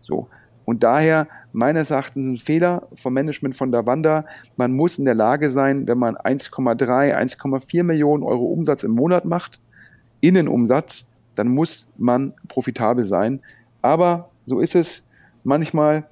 So. 0.00 0.28
Und 0.64 0.82
daher 0.82 1.28
meines 1.52 1.90
Erachtens 1.90 2.26
ein 2.26 2.38
Fehler 2.38 2.88
vom 2.94 3.14
Management 3.14 3.56
von 3.56 3.72
Davanda. 3.72 4.24
Man 4.56 4.72
muss 4.72 4.98
in 4.98 5.04
der 5.04 5.14
Lage 5.14 5.50
sein, 5.50 5.86
wenn 5.86 5.98
man 5.98 6.16
1,3, 6.16 7.14
1,4 7.14 7.82
Millionen 7.82 8.22
Euro 8.22 8.44
Umsatz 8.44 8.82
im 8.82 8.92
Monat 8.92 9.24
macht, 9.24 9.60
Innenumsatz, 10.20 11.06
dann 11.34 11.48
muss 11.48 11.90
man 11.96 12.34
profitabel 12.48 13.04
sein. 13.04 13.40
Aber 13.80 14.30
so 14.44 14.60
ist 14.60 14.74
es. 14.74 15.08
Manchmal 15.44 16.06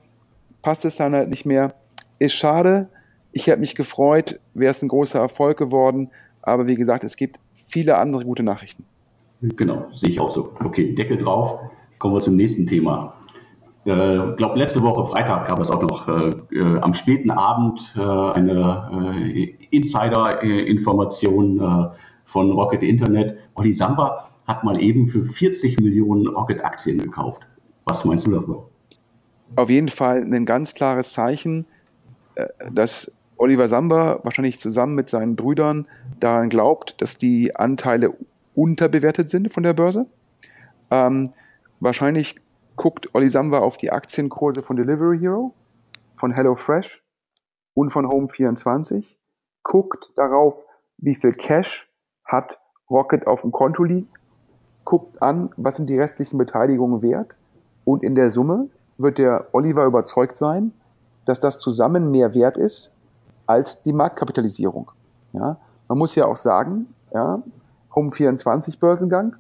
passt 0.63 0.85
es 0.85 0.97
dann 0.97 1.15
halt 1.15 1.31
nicht 1.31 1.47
mehr. 1.47 1.75
Ist 2.19 2.35
schade. 2.35 2.89
Ich 3.33 3.47
hätte 3.47 3.61
mich 3.61 3.77
gefreut, 3.77 4.41
wäre 4.55 4.73
es 4.73 4.83
ein 4.83 4.89
großer 4.89 5.21
Erfolg 5.21 5.57
geworden. 5.57 6.11
Aber 6.43 6.67
wie 6.67 6.77
gesagt, 6.77 7.05
es 7.05 7.17
gibt 7.17 7.39
viele 7.55 7.97
andere 7.99 8.25
gute 8.25 8.43
Nachrichten. 8.43 8.85
Genau, 9.41 9.87
sehe 9.93 10.11
ich 10.11 10.21
auch 10.21 10.31
so. 10.31 10.53
Okay, 10.62 10.95
Deckel 10.95 11.19
drauf. 11.19 11.61
Kommen 11.99 12.14
wir 12.14 12.21
zum 12.21 12.37
nächsten 12.37 12.67
Thema 12.67 13.14
äh, 13.85 14.35
glaube 14.37 14.59
letzte 14.59 14.83
Woche 14.83 15.07
Freitag 15.07 15.49
gab 15.49 15.59
es 15.59 15.71
auch 15.71 15.83
noch 15.83 16.07
äh, 16.09 16.31
äh 16.53 16.81
am 16.81 16.93
späten 16.93 17.31
Abend 17.31 17.95
äh, 17.97 18.00
eine 18.00 19.25
äh, 19.35 19.57
Insider-Information 19.71 21.61
äh, 21.61 21.97
von 22.25 22.53
Rocket 22.53 22.83
Internet. 22.83 23.38
Olli 23.55 23.73
Samba 23.73 24.29
hat 24.47 24.64
mal 24.64 24.81
eben 24.81 25.09
für 25.09 25.23
40 25.23 25.81
Millionen 25.81 26.26
Rocket-Aktien 26.26 26.99
gekauft. 26.99 27.43
Was 27.85 28.05
meinst 28.05 28.26
du 28.26 28.33
davon? 28.33 28.59
Auf 29.57 29.71
jeden 29.71 29.88
Fall 29.88 30.23
ein 30.23 30.45
ganz 30.45 30.75
klares 30.75 31.12
Zeichen, 31.12 31.67
dass 32.71 33.12
Oliver 33.40 33.68
Samba 33.68 34.20
wahrscheinlich 34.23 34.61
zusammen 34.61 34.94
mit 34.94 35.09
seinen 35.09 35.35
Brüdern 35.35 35.88
daran 36.20 36.50
glaubt, 36.50 37.00
dass 37.00 37.16
die 37.16 37.56
Anteile 37.56 38.14
unterbewertet 38.54 39.28
sind 39.28 39.50
von 39.50 39.62
der 39.62 39.73
Börse. 39.73 40.04
Ähm, 40.90 41.25
wahrscheinlich 41.80 42.37
guckt 42.76 43.09
Olli 43.14 43.30
Samba 43.30 43.61
auf 43.61 43.78
die 43.78 43.92
Aktienkurse 43.92 44.61
von 44.61 44.76
Delivery 44.76 45.18
Hero, 45.18 45.54
von 46.16 46.32
HelloFresh 46.32 47.02
und 47.73 47.88
von 47.88 48.04
Home24, 48.04 49.16
guckt 49.62 50.12
darauf, 50.16 50.62
wie 50.99 51.14
viel 51.14 51.32
Cash 51.32 51.90
hat 52.26 52.59
Rocket 52.90 53.26
auf 53.26 53.40
dem 53.40 53.52
Konto 53.52 53.85
liegt, 53.85 54.12
guckt 54.85 55.23
an, 55.23 55.49
was 55.56 55.76
sind 55.76 55.88
die 55.88 55.99
restlichen 55.99 56.37
Beteiligungen 56.37 57.00
wert 57.00 57.38
und 57.87 58.02
in 58.02 58.14
der 58.14 58.28
Summe 58.28 58.68
wird 58.99 59.16
der 59.16 59.49
Oliver 59.52 59.87
überzeugt 59.87 60.37
sein, 60.37 60.73
dass 61.25 61.40
das 61.40 61.59
zusammen 61.59 62.11
mehr 62.11 62.35
wert 62.35 62.59
ist 62.59 62.94
als 63.50 63.83
die 63.83 63.92
Marktkapitalisierung. 63.92 64.92
Ja, 65.33 65.57
man 65.88 65.99
muss 65.99 66.14
ja 66.14 66.25
auch 66.25 66.37
sagen, 66.37 66.87
ja, 67.12 67.42
Home24 67.92 68.78
Börsengang, 68.78 69.35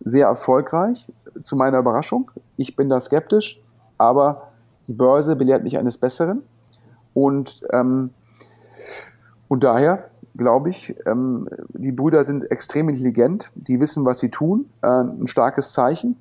sehr 0.00 0.26
erfolgreich, 0.26 1.10
zu 1.40 1.56
meiner 1.56 1.78
Überraschung. 1.78 2.30
Ich 2.58 2.76
bin 2.76 2.90
da 2.90 3.00
skeptisch, 3.00 3.58
aber 3.96 4.50
die 4.86 4.92
Börse 4.92 5.36
belehrt 5.36 5.64
mich 5.64 5.78
eines 5.78 5.96
Besseren. 5.96 6.42
Und, 7.14 7.62
ähm, 7.72 8.10
und 9.48 9.64
daher 9.64 10.10
glaube 10.36 10.68
ich, 10.68 10.94
ähm, 11.06 11.48
die 11.70 11.92
Brüder 11.92 12.24
sind 12.24 12.50
extrem 12.50 12.90
intelligent, 12.90 13.50
die 13.54 13.80
wissen, 13.80 14.04
was 14.04 14.20
sie 14.20 14.28
tun, 14.28 14.66
äh, 14.82 14.86
ein 14.86 15.28
starkes 15.28 15.72
Zeichen. 15.72 16.16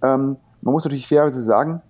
Ähm, 0.00 0.36
man 0.60 0.72
muss 0.72 0.84
natürlich 0.84 1.08
fairerweise 1.08 1.42
sagen, 1.42 1.82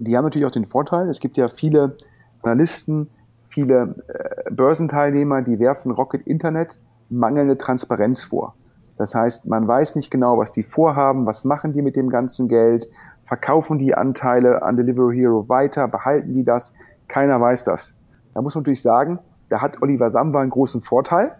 die 0.00 0.16
haben 0.16 0.24
natürlich 0.24 0.46
auch 0.46 0.52
den 0.52 0.66
Vorteil, 0.66 1.08
es 1.08 1.20
gibt 1.20 1.36
ja 1.36 1.48
viele 1.48 1.96
Analysten, 2.42 3.08
viele 3.52 3.94
äh, 4.08 4.50
Börsenteilnehmer, 4.50 5.42
die 5.42 5.58
werfen 5.58 5.92
Rocket 5.92 6.22
Internet 6.22 6.80
mangelnde 7.10 7.58
Transparenz 7.58 8.24
vor. 8.24 8.54
Das 8.96 9.14
heißt, 9.14 9.46
man 9.46 9.66
weiß 9.66 9.96
nicht 9.96 10.10
genau, 10.10 10.38
was 10.38 10.52
die 10.52 10.62
vorhaben, 10.62 11.26
was 11.26 11.44
machen 11.44 11.72
die 11.72 11.82
mit 11.82 11.96
dem 11.96 12.08
ganzen 12.08 12.48
Geld, 12.48 12.88
verkaufen 13.24 13.78
die 13.78 13.94
Anteile 13.94 14.62
an 14.62 14.76
Delivery 14.76 15.16
Hero 15.16 15.48
weiter, 15.48 15.88
behalten 15.88 16.34
die 16.34 16.44
das, 16.44 16.74
keiner 17.08 17.40
weiß 17.40 17.64
das. 17.64 17.94
Da 18.34 18.42
muss 18.42 18.54
man 18.54 18.62
natürlich 18.62 18.82
sagen, 18.82 19.18
da 19.48 19.60
hat 19.60 19.82
Oliver 19.82 20.08
Samba 20.08 20.40
einen 20.40 20.50
großen 20.50 20.80
Vorteil, 20.80 21.32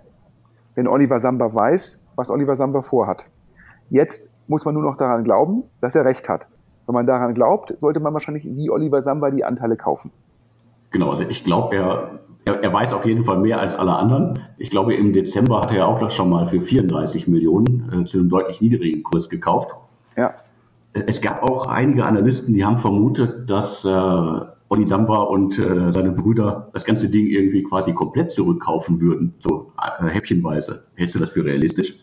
wenn 0.75 0.87
Oliver 0.87 1.21
Samba 1.21 1.55
weiß, 1.55 2.05
was 2.17 2.31
Oliver 2.31 2.57
Samba 2.57 2.83
vorhat. 2.83 3.31
Jetzt 3.89 4.31
muss 4.49 4.65
man 4.65 4.75
nur 4.75 4.83
noch 4.83 4.97
daran 4.97 5.25
glauben, 5.25 5.65
dass 5.81 5.95
er 5.95 6.05
recht 6.05 6.29
hat. 6.29 6.49
Wenn 6.87 6.95
man 6.95 7.07
daran 7.07 7.33
glaubt, 7.35 7.77
sollte 7.81 8.01
man 8.01 8.13
wahrscheinlich 8.13 8.45
wie 8.45 8.71
Oliver 8.71 9.03
Samba 9.03 9.31
die 9.31 9.45
Anteile 9.45 9.77
kaufen. 9.77 10.11
Genau, 10.93 11.11
also 11.11 11.25
ich 11.29 11.43
glaube, 11.43 11.77
er, 11.77 12.21
er, 12.45 12.63
er, 12.63 12.73
weiß 12.73 12.93
auf 12.93 13.07
jeden 13.07 13.23
Fall 13.23 13.39
mehr 13.39 13.59
als 13.59 13.77
alle 13.77 13.95
anderen. 13.95 14.39
Ich 14.59 14.71
glaube, 14.71 14.95
im 14.95 15.13
Dezember 15.13 15.63
hat 15.63 15.73
er 15.73 15.89
auch 15.89 16.11
schon 16.11 16.31
mal 16.31 16.47
für 16.47 16.61
34 16.61 17.29
Millionen 17.29 17.91
äh, 17.93 18.05
zu 18.05 18.19
einem 18.19 18.29
deutlich 18.29 18.61
niedrigen 18.61 19.03
Kurs 19.03 19.29
gekauft. 19.29 19.71
Ja. 20.17 20.35
Es 20.93 21.23
gab 21.23 21.43
auch 21.43 21.67
einige 21.67 22.05
Analysten, 22.05 22.53
die 22.53 22.65
haben 22.65 22.77
vermutet, 22.77 23.49
dass 23.49 23.85
äh, 23.85 23.89
Olli 24.69 24.85
Samba 24.85 25.23
und 25.23 25.59
äh, 25.59 25.93
seine 25.93 26.13
Brüder 26.13 26.71
das 26.75 26.85
ganze 26.85 27.09
Ding 27.09 27.27
irgendwie 27.27 27.63
quasi 27.63 27.95
komplett 27.95 28.33
zurückkaufen 28.33 29.01
würden, 29.01 29.35
so 29.39 29.73
äh, 29.79 30.09
häppchenweise. 30.09 30.85
Hältst 30.95 31.15
du 31.15 31.19
das 31.19 31.31
für 31.31 31.45
realistisch? 31.45 31.95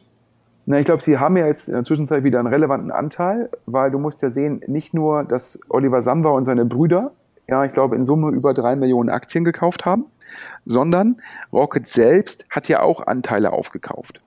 Na, 0.65 0.79
ich 0.79 0.86
glaube, 0.86 1.01
sie 1.01 1.17
haben 1.17 1.36
ja 1.36 1.48
jetzt 1.48 1.67
in 1.67 1.74
der 1.74 1.84
Zwischenzeit 1.84 2.24
wieder 2.24 2.38
einen 2.38 2.48
relevanten 2.48 2.91
Anteil, 2.91 3.50
weil 3.65 3.89
du 3.89 3.98
musst 3.98 4.22
ja 4.22 4.29
sehen, 4.29 4.62
nicht 4.67 4.93
nur, 4.93 5.24
dass 5.24 5.60
Oliver 5.69 6.03
Samba 6.03 6.29
und 6.29 6.46
seine 6.46 6.63
Brüder, 6.63 7.12
ja, 7.50 7.65
ich 7.65 7.72
glaube, 7.72 7.96
in 7.96 8.06
Summe 8.06 8.32
über 8.36 8.53
drei 8.53 8.75
Millionen 8.75 9.10
Aktien 9.10 9.44
gekauft 9.44 9.86
haben, 9.86 10.06
sondern 10.65 11.18
Rocket 11.51 11.88
selbst 11.88 12.46
hat 12.50 12.68
ja 12.68 12.82
auch 12.82 13.06
Anteile 13.08 13.53
aufgekauft. 13.53 14.22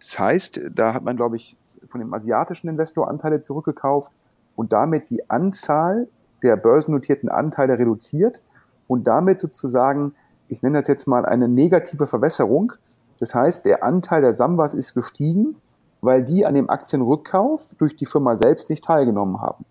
Das 0.00 0.18
heißt, 0.18 0.60
da 0.74 0.94
hat 0.94 1.04
man, 1.04 1.16
glaube 1.16 1.36
ich, 1.36 1.56
von 1.90 2.00
dem 2.00 2.12
asiatischen 2.12 2.68
Investor 2.68 3.08
Anteile 3.08 3.40
zurückgekauft 3.40 4.12
und 4.56 4.72
damit 4.72 5.10
die 5.10 5.28
Anzahl 5.30 6.08
der 6.42 6.56
börsennotierten 6.56 7.28
Anteile 7.28 7.78
reduziert 7.78 8.40
und 8.86 9.04
damit 9.06 9.38
sozusagen, 9.38 10.14
ich 10.48 10.62
nenne 10.62 10.80
das 10.80 10.88
jetzt 10.88 11.06
mal 11.06 11.24
eine 11.24 11.48
negative 11.48 12.06
Verwässerung. 12.06 12.72
Das 13.18 13.34
heißt, 13.34 13.64
der 13.64 13.82
Anteil 13.82 14.20
der 14.20 14.32
Sambas 14.32 14.74
ist 14.74 14.94
gestiegen 14.94 15.56
weil 16.04 16.22
die 16.22 16.44
an 16.44 16.54
dem 16.54 16.68
Aktienrückkauf 16.68 17.74
durch 17.78 17.96
die 17.96 18.04
Firma 18.04 18.36
selbst 18.36 18.68
nicht 18.68 18.84
teilgenommen 18.84 19.40
haben. 19.40 19.64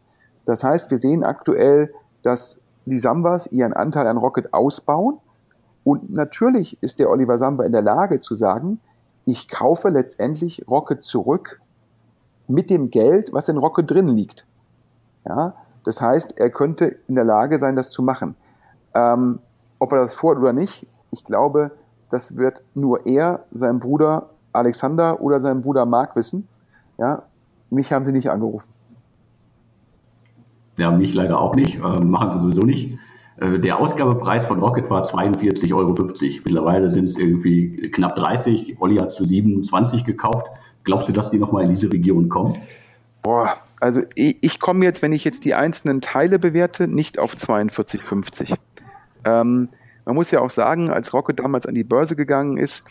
Das 0.45 0.63
heißt, 0.63 0.89
wir 0.89 0.97
sehen 0.97 1.23
aktuell, 1.23 1.93
dass 2.23 2.62
die 2.85 2.99
Sambas 2.99 3.47
ihren 3.51 3.73
Anteil 3.73 4.07
an 4.07 4.17
Rocket 4.17 4.53
ausbauen. 4.53 5.17
Und 5.83 6.11
natürlich 6.11 6.81
ist 6.81 6.99
der 6.99 7.09
Oliver 7.09 7.37
Samba 7.37 7.63
in 7.63 7.71
der 7.71 7.81
Lage 7.81 8.19
zu 8.19 8.35
sagen, 8.35 8.79
ich 9.25 9.49
kaufe 9.49 9.89
letztendlich 9.89 10.65
Rocket 10.67 11.03
zurück 11.03 11.61
mit 12.47 12.69
dem 12.69 12.89
Geld, 12.89 13.33
was 13.33 13.49
in 13.49 13.57
Rocket 13.57 13.89
drin 13.89 14.07
liegt. 14.07 14.45
Ja, 15.25 15.55
das 15.85 16.01
heißt, 16.01 16.39
er 16.39 16.49
könnte 16.49 16.97
in 17.07 17.15
der 17.15 17.23
Lage 17.23 17.59
sein, 17.59 17.75
das 17.75 17.91
zu 17.91 18.03
machen. 18.03 18.35
Ähm, 18.93 19.39
ob 19.79 19.91
er 19.91 19.99
das 19.99 20.13
vorhat 20.13 20.41
oder 20.41 20.53
nicht, 20.53 20.87
ich 21.11 21.23
glaube, 21.23 21.71
das 22.09 22.37
wird 22.37 22.63
nur 22.75 23.05
er, 23.05 23.45
sein 23.51 23.79
Bruder 23.79 24.29
Alexander 24.51 25.21
oder 25.21 25.41
seinen 25.41 25.61
Bruder 25.61 25.85
Mark 25.85 26.15
wissen. 26.15 26.47
Ja, 26.97 27.23
mich 27.69 27.91
haben 27.91 28.05
sie 28.05 28.11
nicht 28.11 28.29
angerufen. 28.29 28.69
Ja, 30.77 30.91
mich 30.91 31.13
leider 31.13 31.39
auch 31.39 31.55
nicht. 31.55 31.75
Äh, 31.75 31.79
machen 31.79 32.31
sie 32.31 32.39
sowieso 32.39 32.61
nicht. 32.61 32.97
Äh, 33.37 33.59
der 33.59 33.79
Ausgabepreis 33.79 34.45
von 34.45 34.59
Rocket 34.59 34.89
war 34.89 35.03
42,50 35.03 35.75
Euro. 35.75 35.93
Mittlerweile 36.45 36.91
sind 36.91 37.05
es 37.05 37.17
irgendwie 37.17 37.89
knapp 37.91 38.15
30. 38.15 38.77
Olli 38.79 38.97
hat 38.97 39.11
zu 39.11 39.25
27 39.25 40.05
gekauft. 40.05 40.47
Glaubst 40.83 41.09
du, 41.09 41.13
dass 41.13 41.29
die 41.29 41.39
nochmal 41.39 41.63
in 41.63 41.69
diese 41.69 41.91
Region 41.91 42.29
kommen? 42.29 42.55
Boah, 43.23 43.53
also 43.79 44.01
ich, 44.15 44.37
ich 44.41 44.59
komme 44.59 44.85
jetzt, 44.85 45.01
wenn 45.01 45.13
ich 45.13 45.23
jetzt 45.23 45.45
die 45.45 45.55
einzelnen 45.55 46.01
Teile 46.01 46.39
bewerte, 46.39 46.87
nicht 46.87 47.19
auf 47.19 47.35
42,50. 47.35 48.55
Ähm, 49.25 49.69
man 50.05 50.15
muss 50.15 50.31
ja 50.31 50.41
auch 50.41 50.49
sagen, 50.49 50.89
als 50.89 51.13
Rocket 51.13 51.39
damals 51.39 51.65
an 51.65 51.75
die 51.75 51.83
Börse 51.83 52.15
gegangen 52.15 52.57
ist, 52.57 52.83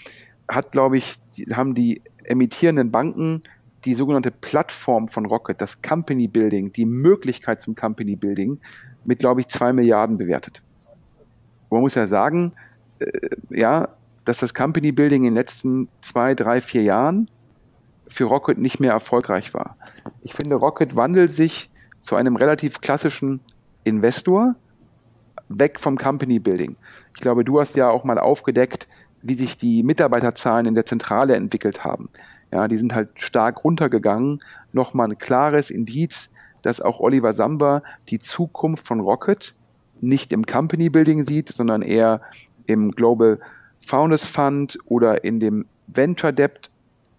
hat, 0.51 0.73
glaube 0.73 0.97
ich, 0.97 1.17
die, 1.37 1.45
haben 1.55 1.75
die 1.75 2.03
emittierenden 2.25 2.91
Banken 2.91 3.43
die 3.85 3.95
sogenannte 3.95 4.31
Plattform 4.31 5.09
von 5.09 5.27
Rocket, 5.27 5.61
das 5.61 5.83
Company 5.83 6.29
Building, 6.29 6.73
die 6.73 6.87
Möglichkeit 6.87 7.61
zum 7.61 7.75
Company 7.75 8.17
Building 8.17 8.61
mit, 9.05 9.19
glaube 9.19 9.41
ich, 9.41 9.49
zwei 9.49 9.73
Milliarden 9.73 10.19
bewertet. 10.19 10.63
Und 11.69 11.77
man 11.77 11.81
muss 11.83 11.95
ja 11.95 12.07
sagen, 12.07 12.55
äh, 13.01 13.07
ja, 13.51 13.89
dass 14.25 14.39
das 14.39 14.55
Company 14.55 14.93
Building 14.93 15.25
in 15.25 15.31
den 15.31 15.35
letzten 15.35 15.89
zwei, 16.01 16.35
drei, 16.35 16.61
vier 16.61 16.83
Jahren 16.83 17.27
für 18.07 18.25
Rocket 18.25 18.59
nicht 18.59 18.79
mehr 18.79 18.93
erfolgreich 18.93 19.55
war. 19.55 19.75
Ich 20.21 20.35
finde, 20.35 20.57
Rocket 20.57 20.95
wandelt 20.97 21.35
sich 21.35 21.71
zu 22.03 22.15
einem 22.15 22.37
relativ 22.37 22.81
klassischen 22.81 23.41
Investor 23.85 24.55
weg 25.49 25.81
vom 25.81 25.97
Company 25.97 26.39
Building. 26.39 26.77
Ich 27.15 27.21
glaube, 27.21 27.45
du 27.45 27.61
hast 27.61 27.77
ja 27.77 27.91
auch 27.91 28.05
mal 28.05 28.19
aufgedeckt, 28.19 28.87
wie 29.23 29.35
sich 29.35 29.57
die 29.57 29.83
Mitarbeiterzahlen 29.83 30.67
in 30.67 30.75
der 30.75 30.87
Zentrale 30.87 31.37
entwickelt 31.37 31.85
haben. 31.85 32.11
Ja, 32.53 32.69
die 32.69 32.77
sind 32.77 32.95
halt 32.95 33.11
stark 33.15 33.65
runtergegangen. 33.65 34.41
Nochmal 34.73 35.11
ein 35.11 35.19
klares 35.19 35.71
Indiz, 35.71 36.31
dass 36.63 36.81
auch 36.81 37.01
Oliver 37.01 37.33
Samba 37.33 37.83
die 38.09 38.19
Zukunft 38.19 38.87
von 38.87 39.01
Rocket 39.01 39.55
nicht 40.01 40.33
im 40.33 40.45
Company 40.45 40.91
Building 40.91 41.25
sieht, 41.25 41.49
sondern 41.49 41.83
eher 41.83 42.21
im 42.67 42.91
Global 42.91 43.41
Founders 43.81 44.27
Fund 44.27 44.79
oder 44.85 45.25
in 45.25 45.41
dem 45.41 45.67
Venture 45.87 46.33
Debt 46.33 46.71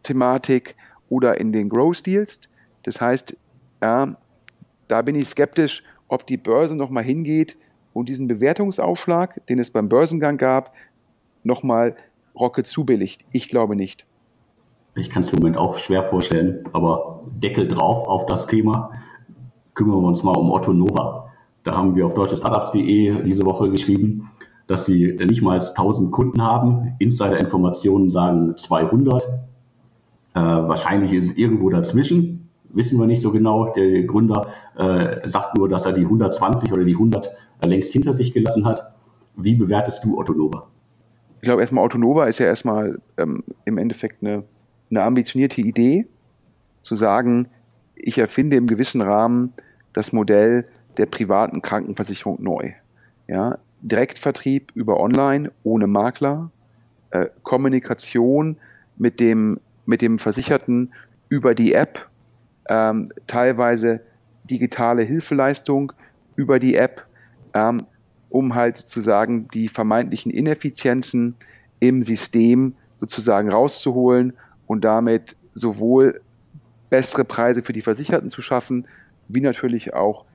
Thematik 0.04 0.76
oder 1.10 1.40
in 1.40 1.52
den 1.52 1.70
Growth 1.70 2.06
Deals. 2.06 2.42
Das 2.84 3.02
heißt, 3.02 3.36
ja, 3.82 4.16
da 4.88 5.02
bin 5.02 5.16
ich 5.16 5.28
skeptisch, 5.30 5.84
ob 6.08 6.28
die 6.28 6.38
Börse 6.38 6.76
nochmal 6.76 7.04
hingeht 7.04 7.58
und 7.94 8.10
diesen 8.10 8.28
Bewertungsaufschlag, 8.28 9.46
den 9.48 9.60
es 9.60 9.72
beim 9.72 9.90
Börsengang 9.90 10.38
gab, 10.38 10.74
nochmal 11.44 11.96
Rocket 12.36 12.68
zubilligt. 12.68 13.26
Ich 13.32 13.50
glaube 13.50 13.76
nicht. 13.76 14.06
Ich 14.96 15.10
kann 15.10 15.24
es 15.24 15.34
im 15.34 15.40
Moment 15.40 15.58
auch 15.58 15.78
schwer 15.78 16.04
vorstellen, 16.04 16.64
aber 16.72 17.24
Deckel 17.28 17.68
drauf 17.68 18.08
auf 18.08 18.26
das 18.28 18.48
Thema. 18.48 18.92
Kümmern 19.74 20.02
wir 20.02 20.08
uns 20.08 20.24
mal 20.24 20.38
um 20.38 20.52
Otto 20.52 20.72
Nova. 20.72 21.32
Da 21.64 21.76
haben 21.76 21.96
wir 21.96 22.06
auf 22.06 22.14
deutschestartups.de 22.14 23.24
diese 23.24 23.46
Woche 23.46 23.72
geschrieben, 23.72 24.30
dass 24.68 24.86
sie 24.86 25.14
nicht 25.14 25.42
mal 25.42 25.60
1000 25.60 26.12
Kunden 26.12 26.44
haben. 26.44 26.96
Insider-Informationen 27.00 28.12
sagen 28.12 28.56
200. 28.56 29.24
Äh, 29.24 30.40
wahrscheinlich 30.40 31.14
ist 31.14 31.32
es 31.32 31.38
irgendwo 31.38 31.70
dazwischen. 31.70 32.50
Wissen 32.70 33.00
wir 33.00 33.08
nicht 33.08 33.22
so 33.22 33.32
genau. 33.32 33.74
Der 33.74 34.04
Gründer 34.04 34.48
äh, 34.78 35.28
sagt 35.28 35.58
nur, 35.58 35.70
dass 35.70 35.86
er 35.86 35.94
die 35.94 36.04
120 36.04 36.72
oder 36.72 36.84
die 36.84 36.94
100 36.94 37.32
längst 37.66 37.94
hinter 37.94 38.14
sich 38.14 38.34
gelassen 38.34 38.66
hat. 38.66 38.96
Wie 39.36 39.56
bewertest 39.56 40.04
du 40.04 40.20
Otto 40.20 40.34
Nova? 40.34 40.68
ich 41.44 41.46
glaube 41.46 41.60
erstmal 41.60 41.84
Autonova 41.84 42.28
ist 42.28 42.40
ja 42.40 42.46
erstmal 42.46 43.02
ähm, 43.18 43.44
im 43.66 43.78
Endeffekt 43.78 44.24
eine, 44.24 44.46
eine 44.90 45.04
ambitionierte 45.04 45.62
Idee, 45.62 46.08
zu 46.82 46.96
sagen, 46.96 47.48
ich 47.96 48.18
erfinde 48.18 48.58
im 48.58 48.68
gewissen 48.68 49.02
Rahmen 49.02 49.54
das 49.94 50.12
Modell 50.12 50.68
der 50.98 51.06
privaten 51.06 51.62
Krankenversicherung 51.62 52.42
neu. 52.42 52.72
Ja, 53.28 53.58
Direktvertrieb 53.82 54.72
über 54.76 55.00
Online, 55.00 55.52
ohne 55.64 55.88
Makler, 55.88 56.52
äh, 57.12 57.28
Kommunikation 57.44 58.58
mit 58.98 59.20
dem, 59.20 59.60
mit 59.86 60.02
dem 60.02 60.20
Versicherten 60.20 60.94
über 61.30 61.56
die 61.56 61.74
App, 61.74 62.10
ähm, 62.70 63.08
teilweise 63.28 64.02
digitale 64.44 65.04
Hilfeleistung 65.04 65.94
über 66.36 66.60
die 66.60 66.76
App, 66.76 67.08
ähm, 67.54 67.86
um 68.30 68.56
halt 68.56 68.78
sozusagen 68.78 69.48
die 69.50 69.68
vermeintlichen 69.68 70.32
Ineffizienzen 70.32 71.36
im 71.80 72.02
System 72.02 72.76
sozusagen 72.98 73.52
rauszuholen 73.52 74.34
und 74.68 74.84
damit 74.84 75.36
sowohl 75.54 76.22
bessere 76.90 77.26
Preise 77.26 77.64
für 77.64 77.74
die 77.74 77.82
Versicherten 77.82 78.30
zu 78.30 78.42
schaffen, 78.42 78.88
wie 79.28 79.42
natürlich 79.42 79.94
auch 79.94 80.26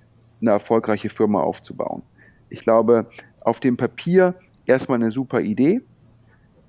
eine 0.40 0.50
erfolgreiche 0.50 1.08
Firma 1.08 1.40
aufzubauen. 1.40 2.02
Ich 2.49 2.61
glaube, 2.61 3.06
auf 3.40 3.61
dem 3.61 3.76
Papier 3.76 4.35
erstmal 4.66 4.97
eine 4.97 5.11
super 5.11 5.40
Idee, 5.40 5.82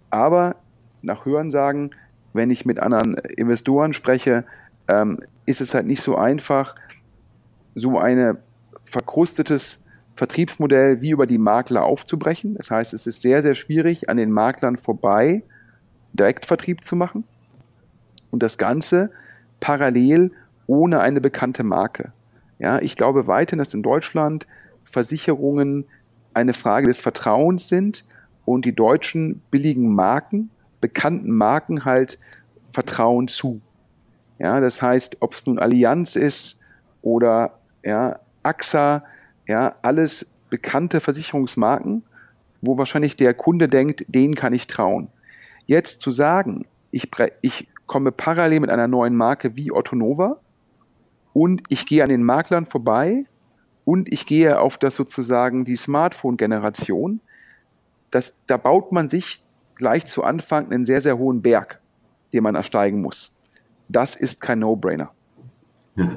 aber 0.10 0.56
nach 1.02 1.26
Hörensagen, 1.26 1.96
wenn 2.34 2.50
ich 2.50 2.66
mit 2.66 2.80
anderen 2.80 3.16
Investoren 3.16 3.94
spreche, 3.94 4.46
ähm, 4.88 5.20
ist 5.46 5.62
es 5.62 5.74
halt 5.74 5.86
nicht 5.86 6.02
so 6.02 6.16
einfach, 6.16 6.76
so 7.76 7.98
ein 7.98 8.38
verkrustetes 8.84 9.84
Vertriebsmodell 10.16 11.02
wie 11.02 11.12
über 11.12 11.26
die 11.26 11.38
Makler 11.38 11.86
aufzubrechen. 11.86 12.56
Das 12.56 12.72
heißt, 12.72 12.94
es 12.94 13.08
ist 13.08 13.22
sehr, 13.22 13.42
sehr 13.42 13.56
schwierig, 13.56 14.10
an 14.10 14.18
den 14.18 14.32
Maklern 14.32 14.78
vorbei 14.78 15.44
Direktvertrieb 16.14 16.84
zu 16.84 16.96
machen. 16.96 17.24
Und 18.32 18.44
das 18.44 18.58
Ganze 18.58 19.12
parallel 19.60 20.32
ohne 20.68 21.00
eine 21.00 21.22
bekannte 21.22 21.64
Marke. 21.64 22.14
Ja, 22.60 22.80
ich 22.80 22.96
glaube 22.96 23.28
weiterhin, 23.28 23.60
dass 23.60 23.74
in 23.74 23.84
Deutschland 23.84 24.48
Versicherungen 24.84 25.86
eine 26.34 26.54
Frage 26.54 26.88
des 26.88 27.02
Vertrauens 27.02 27.68
sind 27.70 28.06
und 28.46 28.66
die 28.66 28.76
deutschen 28.76 29.42
billigen 29.52 29.94
Marken, 29.94 30.50
bekannten 30.82 31.32
Marken 31.32 31.86
halt 31.86 32.20
Vertrauen 32.72 33.28
zu. 33.28 33.62
Ja, 34.38 34.62
das 34.62 34.82
heißt, 34.82 35.18
ob 35.22 35.34
es 35.34 35.46
nun 35.46 35.60
Allianz 35.60 36.16
ist 36.16 36.60
oder 37.02 37.60
ja, 37.84 38.20
AXA, 38.44 39.04
ja, 39.48 39.76
alles 39.82 40.32
bekannte 40.50 41.00
Versicherungsmarken, 41.00 42.04
wo 42.62 42.78
wahrscheinlich 42.78 43.16
der 43.16 43.34
Kunde 43.34 43.68
denkt, 43.68 44.06
den 44.08 44.36
kann 44.36 44.54
ich 44.54 44.68
trauen. 44.68 45.10
Jetzt 45.66 46.02
zu 46.02 46.10
sagen, 46.10 46.66
ich, 46.92 47.10
ich 47.42 47.68
komme 47.90 48.14
parallel 48.14 48.62
mit 48.62 48.70
einer 48.70 48.88
neuen 48.88 49.18
Marke 49.18 49.58
wie 49.58 49.74
Otto 49.74 49.98
Nova 49.98 50.40
und 51.34 51.64
ich 51.68 51.86
gehe 51.86 52.04
an 52.04 52.10
den 52.10 52.24
Maklern 52.24 52.66
vorbei 52.66 53.26
und 53.84 54.14
ich 54.14 54.26
gehe 54.26 54.62
auf 54.62 54.78
das 54.78 54.96
sozusagen 54.96 55.66
die 55.66 55.76
Smartphone-Generation, 55.76 57.20
das, 58.12 58.36
da 58.48 58.58
baut 58.58 58.92
man 58.92 59.10
sich 59.10 59.44
gleich 59.76 60.06
zu 60.06 60.24
Anfang 60.24 60.72
einen 60.72 60.86
sehr, 60.86 61.02
sehr 61.02 61.18
hohen 61.18 61.42
Berg, 61.42 61.82
den 62.32 62.44
man 62.44 62.56
ersteigen 62.56 63.02
muss. 63.02 63.34
Das 63.88 64.16
ist 64.16 64.40
kein 64.40 64.60
No-Brainer. 64.60 65.12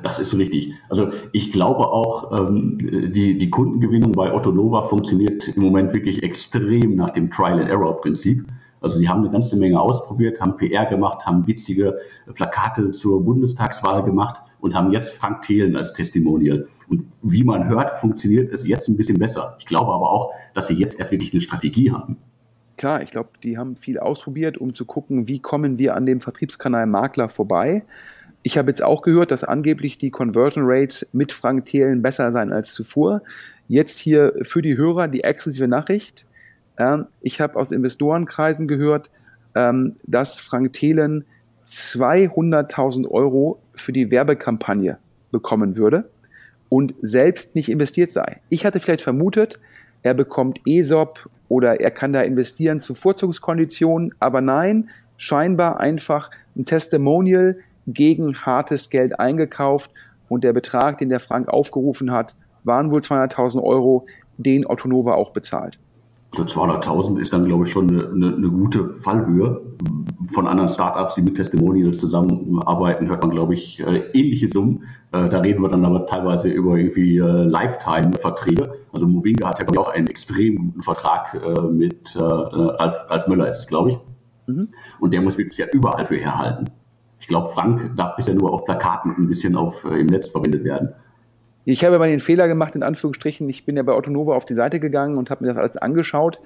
Das 0.02 0.18
ist 0.18 0.36
richtig. 0.36 0.74
Also 0.90 1.12
ich 1.32 1.52
glaube 1.52 1.88
auch, 1.88 2.38
ähm, 2.38 2.78
die, 3.12 3.36
die 3.38 3.50
Kundengewinnung 3.50 4.12
bei 4.12 4.32
Otto 4.32 4.52
Nova 4.52 4.82
funktioniert 4.82 5.48
im 5.48 5.62
Moment 5.62 5.92
wirklich 5.92 6.22
extrem 6.22 6.94
nach 6.94 7.10
dem 7.10 7.30
Trial-and-Error-Prinzip. 7.30 8.44
Also 8.82 8.98
sie 8.98 9.08
haben 9.08 9.20
eine 9.20 9.30
ganze 9.30 9.56
Menge 9.56 9.80
ausprobiert, 9.80 10.40
haben 10.40 10.56
PR 10.56 10.86
gemacht, 10.86 11.24
haben 11.24 11.46
witzige 11.46 11.98
Plakate 12.34 12.90
zur 12.90 13.24
Bundestagswahl 13.24 14.02
gemacht 14.02 14.42
und 14.60 14.74
haben 14.74 14.92
jetzt 14.92 15.14
Frank 15.14 15.42
Thelen 15.42 15.76
als 15.76 15.92
Testimonial. 15.92 16.66
Und 16.88 17.06
wie 17.22 17.44
man 17.44 17.68
hört, 17.68 17.92
funktioniert 17.92 18.52
es 18.52 18.66
jetzt 18.66 18.88
ein 18.88 18.96
bisschen 18.96 19.18
besser. 19.18 19.56
Ich 19.58 19.66
glaube 19.66 19.92
aber 19.92 20.10
auch, 20.10 20.32
dass 20.54 20.68
sie 20.68 20.74
jetzt 20.74 20.98
erst 20.98 21.12
wirklich 21.12 21.32
eine 21.32 21.40
Strategie 21.40 21.92
haben. 21.92 22.16
Klar, 22.76 23.02
ich 23.02 23.10
glaube, 23.10 23.30
die 23.42 23.58
haben 23.58 23.76
viel 23.76 23.98
ausprobiert, 23.98 24.58
um 24.58 24.72
zu 24.72 24.84
gucken, 24.84 25.28
wie 25.28 25.38
kommen 25.38 25.78
wir 25.78 25.94
an 25.94 26.06
dem 26.06 26.20
Vertriebskanal 26.20 26.86
Makler 26.86 27.28
vorbei. 27.28 27.84
Ich 28.42 28.58
habe 28.58 28.70
jetzt 28.70 28.82
auch 28.82 29.02
gehört, 29.02 29.30
dass 29.30 29.44
angeblich 29.44 29.98
die 29.98 30.10
Conversion 30.10 30.64
Rates 30.66 31.08
mit 31.12 31.30
Frank 31.30 31.66
Thelen 31.66 32.02
besser 32.02 32.32
seien 32.32 32.52
als 32.52 32.72
zuvor. 32.72 33.22
Jetzt 33.68 34.00
hier 34.00 34.34
für 34.42 34.62
die 34.62 34.76
Hörer 34.76 35.06
die 35.06 35.22
exklusive 35.22 35.68
Nachricht. 35.68 36.26
Ähm, 36.78 37.06
ich 37.20 37.40
habe 37.40 37.58
aus 37.58 37.72
Investorenkreisen 37.72 38.68
gehört, 38.68 39.10
ähm, 39.54 39.96
dass 40.06 40.38
Frank 40.38 40.72
Thelen 40.72 41.24
200.000 41.64 43.08
Euro 43.08 43.60
für 43.74 43.92
die 43.92 44.10
Werbekampagne 44.10 44.98
bekommen 45.30 45.76
würde 45.76 46.08
und 46.68 46.94
selbst 47.00 47.54
nicht 47.54 47.70
investiert 47.70 48.10
sei. 48.10 48.40
Ich 48.48 48.64
hatte 48.64 48.80
vielleicht 48.80 49.02
vermutet, 49.02 49.60
er 50.02 50.14
bekommt 50.14 50.60
ESOP 50.66 51.28
oder 51.48 51.80
er 51.80 51.90
kann 51.90 52.12
da 52.12 52.22
investieren 52.22 52.80
zu 52.80 52.94
Vorzugskonditionen, 52.94 54.14
aber 54.18 54.40
nein, 54.40 54.90
scheinbar 55.16 55.80
einfach 55.80 56.30
ein 56.56 56.64
Testimonial 56.64 57.58
gegen 57.86 58.36
hartes 58.36 58.90
Geld 58.90 59.20
eingekauft 59.20 59.90
und 60.28 60.44
der 60.44 60.52
Betrag, 60.52 60.98
den 60.98 61.08
der 61.08 61.20
Frank 61.20 61.48
aufgerufen 61.48 62.10
hat, 62.10 62.36
waren 62.64 62.90
wohl 62.90 63.00
200.000 63.00 63.62
Euro, 63.62 64.06
den 64.38 64.66
Otto 64.66 64.88
Nova 64.88 65.14
auch 65.14 65.30
bezahlt. 65.30 65.78
Also 66.32 66.44
200.000 66.44 67.20
ist 67.20 67.32
dann, 67.32 67.44
glaube 67.44 67.66
ich, 67.66 67.72
schon 67.72 67.90
eine, 67.90 68.08
eine, 68.08 68.36
eine, 68.36 68.48
gute 68.48 68.88
Fallhöhe. 68.88 69.60
Von 70.28 70.46
anderen 70.46 70.70
Startups, 70.70 71.14
die 71.14 71.22
mit 71.22 71.36
Testimonials 71.36 71.98
zusammenarbeiten, 71.98 73.08
hört 73.08 73.22
man, 73.22 73.32
glaube 73.32 73.52
ich, 73.52 73.80
äh, 73.80 74.04
ähnliche 74.14 74.48
Summen. 74.48 74.84
Äh, 75.12 75.28
da 75.28 75.40
reden 75.40 75.60
wir 75.62 75.68
dann 75.68 75.84
aber 75.84 76.06
teilweise 76.06 76.48
über 76.48 76.78
irgendwie 76.78 77.18
äh, 77.18 77.20
Lifetime-Verträge. 77.22 78.72
Also 78.94 79.06
Movinga 79.06 79.48
hat 79.48 79.58
ja 79.58 79.66
auch 79.78 79.90
einen 79.90 80.06
extrem 80.06 80.56
guten 80.56 80.82
Vertrag 80.82 81.38
mit 81.70 82.16
Ralf, 82.16 82.94
Ralf 83.08 83.26
Müller, 83.26 83.48
ist 83.48 83.58
es, 83.58 83.66
glaube 83.66 83.90
ich. 83.90 83.98
Mhm. 84.46 84.68
Und 85.00 85.12
der 85.12 85.20
muss 85.20 85.38
wirklich 85.38 85.58
ja 85.58 85.66
überall 85.72 86.04
für 86.04 86.16
herhalten. 86.16 86.70
Ich 87.20 87.28
glaube, 87.28 87.48
Frank 87.48 87.94
darf 87.96 88.16
bisher 88.16 88.34
nur 88.34 88.52
auf 88.52 88.64
Plakaten 88.64 89.14
und 89.14 89.18
ein 89.18 89.28
bisschen 89.28 89.54
auf, 89.54 89.84
im 89.84 90.06
Netz 90.06 90.30
verwendet 90.30 90.64
werden. 90.64 90.90
Ich 91.64 91.84
habe 91.84 91.98
mal 91.98 92.08
den 92.08 92.20
Fehler 92.20 92.48
gemacht, 92.48 92.74
in 92.74 92.82
Anführungsstrichen. 92.82 93.48
Ich 93.48 93.64
bin 93.64 93.76
ja 93.76 93.82
bei 93.82 93.92
Otto 93.92 94.10
Nova 94.10 94.34
auf 94.34 94.44
die 94.44 94.54
Seite 94.54 94.80
gegangen 94.80 95.16
und 95.16 95.30
habe 95.30 95.44
mir 95.44 95.48
das 95.48 95.56
alles 95.56 95.76
angeschaut. 95.76 96.40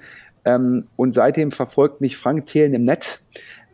Ähm, 0.45 0.85
und 0.95 1.13
seitdem 1.13 1.51
verfolgt 1.51 2.01
mich 2.01 2.17
Frank 2.17 2.45
Thelen 2.45 2.73
im 2.73 2.83
Netz. 2.83 3.27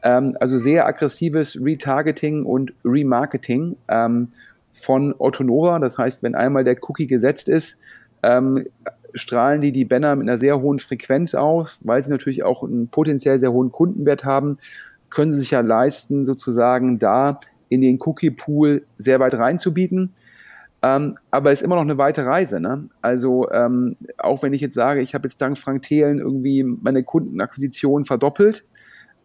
Ähm, 0.04 0.38
also 0.40 0.58
sehr 0.58 0.86
aggressives 0.86 1.60
Retargeting 1.62 2.46
und 2.46 2.74
Remarketing 2.86 3.76
ähm, 3.90 4.30
von 4.72 5.14
Otto 5.18 5.44
Nova. 5.44 5.80
Das 5.80 5.98
heißt, 5.98 6.24
wenn 6.24 6.36
einmal 6.36 6.64
der 6.64 6.78
Cookie 6.84 7.08
gesetzt 7.08 7.50
ist, 7.50 7.80
ähm, 8.24 8.66
strahlen 9.14 9.62
die 9.62 9.72
die 9.72 9.86
Banner 9.86 10.16
mit 10.16 10.28
einer 10.28 10.38
sehr 10.38 10.62
hohen 10.62 10.80
Frequenz 10.80 11.36
aus, 11.36 11.80
weil 11.84 12.04
sie 12.04 12.10
natürlich 12.10 12.44
auch 12.44 12.64
einen 12.64 12.88
potenziell 12.88 13.38
sehr 13.38 13.52
hohen 13.52 13.72
Kundenwert 13.72 14.24
haben, 14.24 14.58
können 15.10 15.34
sie 15.34 15.42
sich 15.42 15.52
ja 15.52 15.62
leisten, 15.62 16.26
sozusagen 16.26 16.98
da 17.00 17.40
in 17.70 17.82
den 17.82 18.00
Cookie-Pool 18.02 18.84
sehr 18.98 19.20
weit 19.20 19.36
reinzubieten. 19.36 20.10
Ähm, 20.84 21.18
aber 21.32 21.52
es 21.52 21.62
ist 21.62 21.66
immer 21.66 21.76
noch 21.76 21.84
eine 21.84 21.98
weite 21.98 22.26
Reise. 22.26 22.60
Ne? 22.60 22.90
Also 23.02 23.50
ähm, 23.52 23.96
auch 24.18 24.44
wenn 24.44 24.52
ich 24.54 24.60
jetzt 24.60 24.76
sage, 24.76 25.02
ich 25.02 25.16
habe 25.16 25.28
jetzt 25.28 25.42
dank 25.42 25.58
Frank 25.58 25.84
Thelen 25.84 26.20
irgendwie 26.20 26.64
meine 26.64 27.04
Kundenakquisition 27.04 28.04
verdoppelt, 28.04 28.66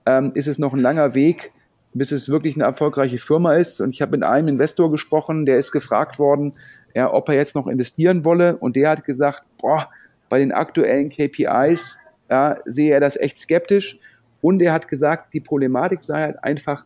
ähm, 0.07 0.31
ist 0.35 0.47
es 0.47 0.61
noch 0.61 0.73
ein 0.73 0.79
langer 0.79 1.17
Weg, 1.17 1.53
bis 1.95 2.13
es 2.13 2.29
wirklich 2.29 2.55
eine 2.55 2.65
erfolgreiche 2.65 3.19
Firma 3.19 3.55
ist. 3.55 3.81
Und 3.81 3.91
ich 3.91 4.01
habe 4.01 4.13
mit 4.13 4.23
einem 4.23 4.47
Investor 4.47 4.91
gesprochen, 4.93 5.47
der 5.47 5.59
ist 5.59 5.73
gefragt 5.73 6.21
worden, 6.21 6.55
ja, 6.95 7.13
ob 7.13 7.29
er 7.29 7.35
jetzt 7.35 7.57
noch 7.57 7.67
investieren 7.67 8.25
wolle. 8.25 8.57
Und 8.57 8.77
der 8.77 8.91
hat 8.91 9.05
gesagt, 9.05 9.43
boah, 9.61 9.89
bei 10.29 10.39
den 10.39 10.53
aktuellen 10.53 11.09
KPIs 11.09 11.99
ja, 12.31 12.57
sehe 12.67 12.95
er 12.95 13.01
das 13.01 13.17
echt 13.17 13.41
skeptisch. 13.41 13.99
Und 14.41 14.63
er 14.63 14.73
hat 14.73 14.87
gesagt, 14.87 15.35
die 15.35 15.41
Problematik 15.41 16.05
sei 16.05 16.23
halt 16.23 16.45
einfach, 16.45 16.85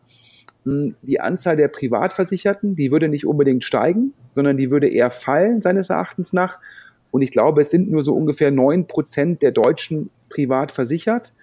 die 0.65 1.19
Anzahl 1.19 1.57
der 1.57 1.67
Privatversicherten, 1.67 2.75
die 2.75 2.91
würde 2.91 3.09
nicht 3.09 3.25
unbedingt 3.25 3.63
steigen, 3.63 4.13
sondern 4.31 4.57
die 4.57 4.71
würde 4.71 4.87
eher 4.87 5.09
fallen, 5.09 5.61
seines 5.61 5.89
Erachtens 5.89 6.33
nach. 6.33 6.59
Und 7.11 7.21
ich 7.21 7.31
glaube, 7.31 7.61
es 7.61 7.69
sind 7.69 7.91
nur 7.91 8.01
so 8.01 8.15
ungefähr 8.15 8.49
neun 8.49 8.87
Prozent 8.87 9.41
der 9.41 9.51
Deutschen 9.51 10.09
privat 10.29 10.71
versichert. 10.71 11.33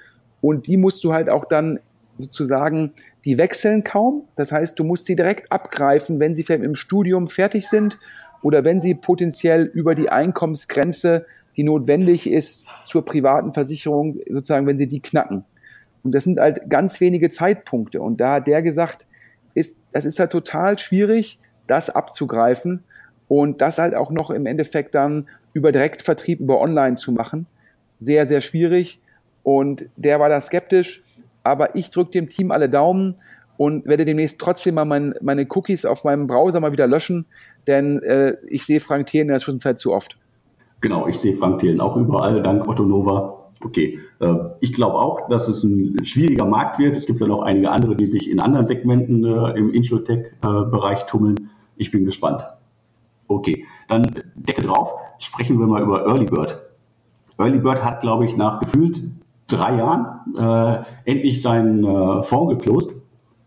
Und 0.40 0.66
die 0.66 0.76
musst 0.76 1.04
du 1.04 1.12
halt 1.12 1.28
auch 1.28 1.44
dann 1.44 1.80
sozusagen, 2.16 2.92
die 3.24 3.38
wechseln 3.38 3.84
kaum. 3.84 4.24
Das 4.36 4.52
heißt, 4.52 4.78
du 4.78 4.84
musst 4.84 5.06
sie 5.06 5.16
direkt 5.16 5.52
abgreifen, 5.52 6.18
wenn 6.18 6.34
sie 6.34 6.44
im 6.52 6.74
Studium 6.74 7.28
fertig 7.28 7.68
sind 7.68 7.98
oder 8.42 8.64
wenn 8.64 8.80
sie 8.80 8.94
potenziell 8.94 9.64
über 9.64 9.94
die 9.94 10.08
Einkommensgrenze, 10.08 11.26
die 11.56 11.62
notwendig 11.62 12.30
ist 12.30 12.66
zur 12.84 13.04
privaten 13.04 13.52
Versicherung, 13.52 14.18
sozusagen, 14.28 14.66
wenn 14.66 14.78
sie 14.78 14.88
die 14.88 15.00
knacken. 15.00 15.44
Und 16.02 16.14
das 16.14 16.24
sind 16.24 16.38
halt 16.38 16.70
ganz 16.70 17.00
wenige 17.00 17.28
Zeitpunkte. 17.28 18.00
Und 18.00 18.20
da 18.20 18.34
hat 18.34 18.46
der 18.46 18.62
gesagt, 18.62 19.06
ist, 19.54 19.78
das 19.92 20.04
ist 20.04 20.18
halt 20.18 20.32
total 20.32 20.78
schwierig, 20.78 21.38
das 21.66 21.90
abzugreifen 21.90 22.84
und 23.28 23.60
das 23.60 23.78
halt 23.78 23.94
auch 23.94 24.10
noch 24.10 24.30
im 24.30 24.46
Endeffekt 24.46 24.94
dann 24.94 25.28
über 25.52 25.72
Direktvertrieb, 25.72 26.40
über 26.40 26.60
Online 26.60 26.96
zu 26.96 27.12
machen. 27.12 27.46
Sehr, 27.98 28.26
sehr 28.28 28.40
schwierig. 28.40 29.00
Und 29.42 29.86
der 29.96 30.20
war 30.20 30.28
da 30.28 30.40
skeptisch. 30.40 31.02
Aber 31.42 31.74
ich 31.74 31.90
drücke 31.90 32.10
dem 32.10 32.28
Team 32.28 32.50
alle 32.50 32.68
Daumen 32.68 33.16
und 33.56 33.86
werde 33.86 34.04
demnächst 34.04 34.40
trotzdem 34.40 34.74
mal 34.74 34.84
mein, 34.84 35.14
meine 35.20 35.46
Cookies 35.50 35.84
auf 35.84 36.04
meinem 36.04 36.26
Browser 36.26 36.60
mal 36.60 36.72
wieder 36.72 36.86
löschen, 36.86 37.26
denn 37.66 38.02
äh, 38.02 38.36
ich 38.48 38.64
sehe 38.64 38.80
Frank 38.80 39.06
Thelen 39.06 39.28
in 39.28 39.32
der 39.32 39.38
Zwischenzeit 39.38 39.78
zu 39.78 39.92
oft. 39.92 40.18
Genau, 40.80 41.06
ich 41.06 41.18
sehe 41.18 41.34
Frank 41.34 41.60
Thelen 41.60 41.80
auch 41.80 41.96
überall, 41.96 42.42
dank 42.42 42.66
Otto 42.66 42.84
Nova. 42.84 43.39
Okay, 43.62 43.98
äh, 44.20 44.34
ich 44.60 44.72
glaube 44.72 44.94
auch, 44.94 45.28
dass 45.28 45.48
es 45.48 45.62
ein 45.64 46.04
schwieriger 46.04 46.46
Markt 46.46 46.78
wird. 46.78 46.96
Es 46.96 47.06
gibt 47.06 47.20
ja 47.20 47.26
noch 47.26 47.42
einige 47.42 47.70
andere, 47.70 47.94
die 47.94 48.06
sich 48.06 48.30
in 48.30 48.40
anderen 48.40 48.66
Segmenten 48.66 49.24
äh, 49.24 49.58
im 49.58 49.72
Insurtech-Bereich 49.72 51.06
tummeln. 51.06 51.50
Ich 51.76 51.90
bin 51.90 52.04
gespannt. 52.04 52.42
Okay, 53.28 53.66
dann 53.88 54.06
Decke 54.34 54.62
drauf. 54.62 54.94
Sprechen 55.18 55.58
wir 55.58 55.66
mal 55.66 55.82
über 55.82 56.06
Early 56.06 56.24
Bird. 56.24 56.60
Early 57.38 57.58
Bird 57.58 57.84
hat, 57.84 58.00
glaube 58.00 58.24
ich, 58.24 58.36
nach 58.36 58.60
gefühlt 58.60 59.02
drei 59.46 59.76
Jahren 59.76 60.34
äh, 60.36 61.10
endlich 61.10 61.42
seinen 61.42 61.84
äh, 61.84 62.22
Fonds 62.22 62.54
geclosed. 62.54 62.94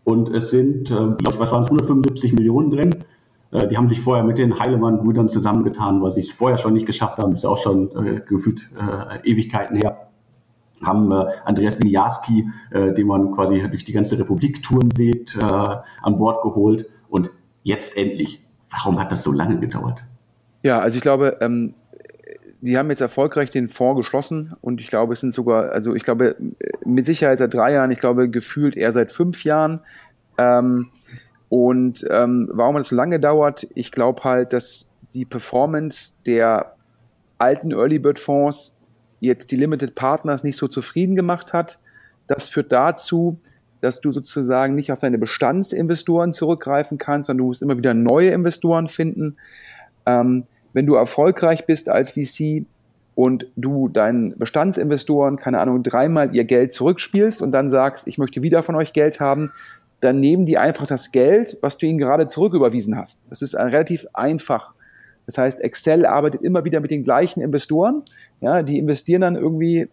Und 0.04 0.28
es 0.30 0.50
sind, 0.50 0.90
äh, 0.90 1.14
ich, 1.20 1.38
was 1.38 1.50
waren 1.50 1.62
es, 1.62 1.70
175 1.70 2.34
Millionen 2.34 2.70
drin. 2.70 3.03
Äh, 3.54 3.68
die 3.68 3.78
haben 3.78 3.88
sich 3.88 4.00
vorher 4.00 4.24
mit 4.24 4.36
den 4.36 4.58
Heilemann-Brüdern 4.58 5.28
zusammengetan, 5.28 6.02
weil 6.02 6.12
sie 6.12 6.20
es 6.20 6.32
vorher 6.32 6.58
schon 6.58 6.74
nicht 6.74 6.86
geschafft 6.86 7.18
haben. 7.18 7.30
Das 7.30 7.40
ist 7.40 7.46
auch 7.46 7.62
schon 7.62 7.90
äh, 7.92 8.20
gefühlt 8.20 8.68
äh, 8.76 9.30
Ewigkeiten 9.30 9.76
her. 9.76 10.08
Haben 10.82 11.10
äh, 11.12 11.26
Andreas 11.44 11.78
Winiarski, 11.80 12.50
äh, 12.70 12.92
den 12.92 13.06
man 13.06 13.32
quasi 13.32 13.62
durch 13.68 13.84
die 13.84 13.92
ganze 13.92 14.18
Republik 14.18 14.62
touren 14.62 14.90
sieht, 14.90 15.36
äh, 15.36 15.42
an 15.44 16.18
Bord 16.18 16.42
geholt. 16.42 16.90
Und 17.08 17.30
jetzt 17.62 17.96
endlich. 17.96 18.44
Warum 18.70 18.98
hat 18.98 19.12
das 19.12 19.22
so 19.22 19.30
lange 19.30 19.60
gedauert? 19.60 20.02
Ja, 20.64 20.80
also 20.80 20.96
ich 20.96 21.02
glaube, 21.02 21.36
ähm, 21.40 21.74
die 22.60 22.76
haben 22.76 22.90
jetzt 22.90 23.02
erfolgreich 23.02 23.50
den 23.50 23.68
Fonds 23.68 24.00
geschlossen 24.00 24.54
und 24.62 24.80
ich 24.80 24.88
glaube, 24.88 25.12
es 25.12 25.20
sind 25.20 25.32
sogar, 25.32 25.70
also 25.70 25.94
ich 25.94 26.02
glaube, 26.02 26.34
mit 26.84 27.06
Sicherheit 27.06 27.38
seit 27.38 27.54
drei 27.54 27.74
Jahren, 27.74 27.90
ich 27.90 27.98
glaube, 27.98 28.28
gefühlt 28.30 28.74
eher 28.76 28.90
seit 28.92 29.12
fünf 29.12 29.44
Jahren. 29.44 29.80
Ähm, 30.38 30.88
und 31.54 32.04
ähm, 32.10 32.50
warum 32.52 32.74
es 32.78 32.88
so 32.88 32.96
lange 32.96 33.14
gedauert? 33.14 33.68
Ich 33.76 33.92
glaube 33.92 34.24
halt, 34.24 34.52
dass 34.52 34.90
die 35.12 35.24
Performance 35.24 36.14
der 36.26 36.74
alten 37.38 37.70
Early 37.70 38.00
Bird 38.00 38.18
Fonds 38.18 38.76
jetzt 39.20 39.52
die 39.52 39.56
Limited 39.56 39.94
Partners 39.94 40.42
nicht 40.42 40.56
so 40.56 40.66
zufrieden 40.66 41.14
gemacht 41.14 41.52
hat. 41.52 41.78
Das 42.26 42.48
führt 42.48 42.72
dazu, 42.72 43.38
dass 43.82 44.00
du 44.00 44.10
sozusagen 44.10 44.74
nicht 44.74 44.90
auf 44.90 44.98
deine 44.98 45.16
Bestandsinvestoren 45.16 46.32
zurückgreifen 46.32 46.98
kannst, 46.98 47.28
sondern 47.28 47.44
du 47.44 47.48
musst 47.50 47.62
immer 47.62 47.78
wieder 47.78 47.94
neue 47.94 48.30
Investoren 48.30 48.88
finden. 48.88 49.36
Ähm, 50.06 50.48
wenn 50.72 50.86
du 50.86 50.96
erfolgreich 50.96 51.66
bist 51.66 51.88
als 51.88 52.10
VC, 52.10 52.66
und 53.14 53.46
du 53.54 53.88
deinen 53.88 54.36
Bestandsinvestoren, 54.36 55.36
keine 55.36 55.60
Ahnung, 55.60 55.82
dreimal 55.82 56.34
ihr 56.34 56.44
Geld 56.44 56.72
zurückspielst 56.72 57.42
und 57.42 57.52
dann 57.52 57.70
sagst, 57.70 58.08
ich 58.08 58.18
möchte 58.18 58.42
wieder 58.42 58.62
von 58.64 58.74
euch 58.74 58.92
Geld 58.92 59.20
haben, 59.20 59.52
dann 60.04 60.20
nehmen 60.20 60.46
die 60.46 60.58
einfach 60.58 60.86
das 60.86 61.12
Geld, 61.12 61.58
was 61.60 61.78
du 61.78 61.86
ihnen 61.86 61.98
gerade 61.98 62.28
zurücküberwiesen 62.28 62.96
hast. 62.96 63.22
Das 63.30 63.42
ist 63.42 63.54
relativ 63.54 64.06
einfach. 64.12 64.74
Das 65.26 65.38
heißt, 65.38 65.60
Excel 65.62 66.04
arbeitet 66.04 66.42
immer 66.42 66.64
wieder 66.64 66.80
mit 66.80 66.90
den 66.90 67.02
gleichen 67.02 67.40
Investoren. 67.40 68.02
Ja, 68.40 68.62
die 68.62 68.78
investieren 68.78 69.22
dann 69.22 69.36
irgendwie 69.36 69.88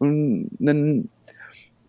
einen 0.00 1.10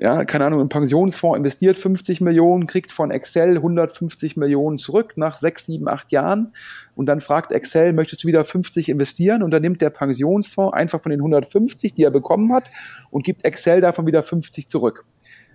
ja, 0.02 0.26
keine 0.26 0.46
Ahnung, 0.46 0.62
ein 0.62 0.70
Pensionsfonds 0.70 1.38
investiert 1.38 1.78
50 1.78 2.22
Millionen, 2.22 2.66
kriegt 2.66 2.92
von 2.92 3.12
Excel 3.12 3.58
150 3.58 4.36
Millionen 4.36 4.80
zurück 4.80 5.14
nach 5.16 5.38
sechs, 5.38 5.68
sieben, 5.68 5.88
acht 5.88 6.12
Jahren 6.12 6.54
und 6.96 7.06
dann 7.06 7.22
fragt 7.22 7.52
Excel, 7.52 7.94
möchtest 7.94 8.24
du 8.24 8.28
wieder 8.28 8.44
50 8.44 8.90
investieren? 8.90 9.44
Und 9.44 9.52
dann 9.52 9.62
nimmt 9.62 9.80
der 9.80 9.92
Pensionsfonds 9.92 10.74
einfach 10.74 11.00
von 11.02 11.12
den 11.12 11.20
150, 11.20 11.94
die 11.94 12.04
er 12.04 12.10
bekommen 12.10 12.52
hat 12.52 12.72
und 13.12 13.24
gibt 13.24 13.46
Excel 13.46 13.80
davon 13.80 14.08
wieder 14.08 14.24
50 14.24 14.68
zurück. 14.68 15.06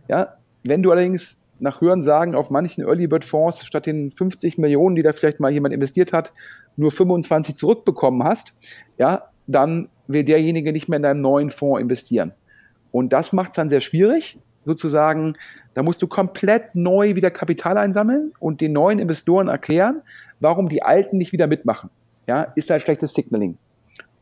Ja, 0.06 0.36
wenn 0.62 0.80
du 0.80 0.92
allerdings 0.92 1.42
nach 1.58 1.80
Hörensagen 1.80 2.34
auf 2.34 2.50
manchen 2.50 2.84
Early 2.84 3.06
Bird 3.06 3.24
Fonds 3.24 3.64
statt 3.64 3.86
den 3.86 4.10
50 4.10 4.58
Millionen, 4.58 4.96
die 4.96 5.02
da 5.02 5.12
vielleicht 5.12 5.40
mal 5.40 5.50
jemand 5.50 5.74
investiert 5.74 6.12
hat, 6.12 6.32
nur 6.76 6.90
25 6.90 7.56
zurückbekommen 7.56 8.22
hast, 8.24 8.54
ja, 8.98 9.30
dann 9.46 9.88
will 10.06 10.24
derjenige 10.24 10.72
nicht 10.72 10.88
mehr 10.88 10.98
in 10.98 11.02
deinem 11.02 11.20
neuen 11.20 11.50
Fonds 11.50 11.80
investieren. 11.80 12.32
Und 12.92 13.12
das 13.12 13.32
macht 13.32 13.48
es 13.48 13.56
dann 13.56 13.70
sehr 13.70 13.80
schwierig, 13.80 14.38
sozusagen, 14.64 15.34
da 15.74 15.82
musst 15.82 16.02
du 16.02 16.08
komplett 16.08 16.74
neu 16.74 17.14
wieder 17.14 17.30
Kapital 17.30 17.78
einsammeln 17.78 18.32
und 18.40 18.60
den 18.60 18.72
neuen 18.72 18.98
Investoren 18.98 19.48
erklären, 19.48 20.02
warum 20.40 20.68
die 20.68 20.82
Alten 20.82 21.18
nicht 21.18 21.32
wieder 21.32 21.46
mitmachen. 21.46 21.90
Ja, 22.26 22.42
ist 22.56 22.70
ein 22.70 22.80
schlechtes 22.80 23.14
Signaling. 23.14 23.56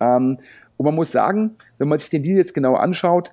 Ähm, 0.01 0.39
und 0.77 0.85
man 0.85 0.95
muss 0.95 1.11
sagen, 1.11 1.57
wenn 1.79 1.89
man 1.89 1.99
sich 1.99 2.11
den 2.11 2.23
Deal 2.23 2.37
jetzt 2.37 2.53
genau 2.53 2.75
anschaut, 2.75 3.33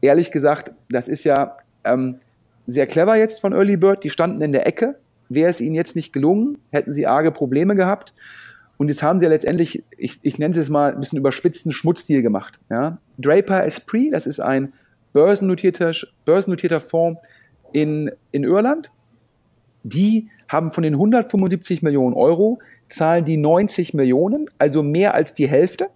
ehrlich 0.00 0.30
gesagt, 0.30 0.72
das 0.88 1.08
ist 1.08 1.24
ja 1.24 1.56
ähm, 1.84 2.18
sehr 2.66 2.86
clever 2.86 3.16
jetzt 3.16 3.40
von 3.40 3.52
Early 3.52 3.76
Bird. 3.76 4.04
Die 4.04 4.10
standen 4.10 4.40
in 4.42 4.52
der 4.52 4.66
Ecke. 4.66 4.98
Wäre 5.28 5.50
es 5.50 5.60
ihnen 5.60 5.74
jetzt 5.74 5.96
nicht 5.96 6.12
gelungen, 6.12 6.58
hätten 6.70 6.92
sie 6.92 7.06
arge 7.06 7.32
Probleme 7.32 7.74
gehabt. 7.74 8.14
Und 8.76 8.88
jetzt 8.88 9.02
haben 9.02 9.18
sie 9.18 9.24
ja 9.24 9.30
letztendlich, 9.30 9.84
ich, 9.96 10.18
ich 10.22 10.38
nenne 10.38 10.58
es 10.58 10.68
mal 10.68 10.92
ein 10.92 11.00
bisschen 11.00 11.18
überspitzten 11.18 11.72
Schmutzdeal 11.72 12.22
gemacht. 12.22 12.58
Ja? 12.70 12.98
Draper 13.18 13.64
Esprit, 13.64 14.12
das 14.12 14.26
ist 14.26 14.40
ein 14.40 14.72
börsennotierter, 15.12 15.92
börsennotierter 16.24 16.80
Fonds 16.80 17.20
in, 17.72 18.10
in 18.30 18.44
Irland. 18.44 18.90
Die 19.84 20.28
haben 20.48 20.70
von 20.70 20.82
den 20.82 20.94
175 20.94 21.82
Millionen 21.82 22.14
Euro, 22.14 22.58
zahlen 22.88 23.24
die 23.24 23.36
90 23.36 23.94
Millionen, 23.94 24.46
also 24.58 24.82
mehr 24.82 25.14
als 25.14 25.34
die 25.34 25.48
Hälfte, 25.48 25.88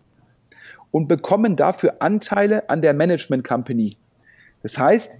und 0.90 1.08
bekommen 1.08 1.56
dafür 1.56 1.96
Anteile 2.00 2.70
an 2.70 2.80
der 2.80 2.94
Management 2.94 3.44
Company. 3.44 3.94
Das 4.62 4.78
heißt, 4.78 5.18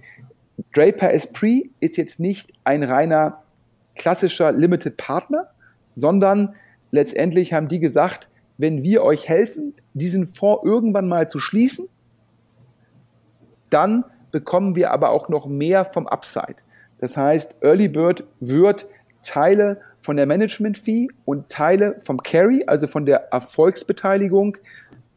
Draper 0.73 1.11
Esprit 1.13 1.71
ist 1.79 1.97
jetzt 1.97 2.19
nicht 2.19 2.51
ein 2.63 2.83
reiner 2.83 3.43
klassischer 3.95 4.51
Limited 4.51 4.97
Partner, 4.97 5.49
sondern 5.93 6.55
letztendlich 6.91 7.53
haben 7.53 7.67
die 7.67 7.79
gesagt, 7.79 8.29
wenn 8.57 8.83
wir 8.83 9.03
euch 9.03 9.29
helfen, 9.29 9.73
diesen 9.93 10.27
Fonds 10.27 10.63
irgendwann 10.65 11.07
mal 11.07 11.29
zu 11.29 11.39
schließen, 11.39 11.87
dann 13.69 14.05
bekommen 14.31 14.75
wir 14.75 14.91
aber 14.91 15.09
auch 15.11 15.29
noch 15.29 15.47
mehr 15.47 15.85
vom 15.85 16.07
Upside. 16.07 16.57
Das 16.99 17.17
heißt, 17.17 17.57
Early 17.61 17.87
Bird 17.87 18.23
wird 18.39 18.87
Teile 19.21 19.81
von 20.01 20.17
der 20.17 20.25
Management 20.25 20.77
Fee 20.77 21.09
und 21.25 21.49
Teile 21.49 21.97
vom 21.99 22.21
Carry, 22.23 22.63
also 22.65 22.87
von 22.87 23.05
der 23.05 23.31
Erfolgsbeteiligung 23.31 24.57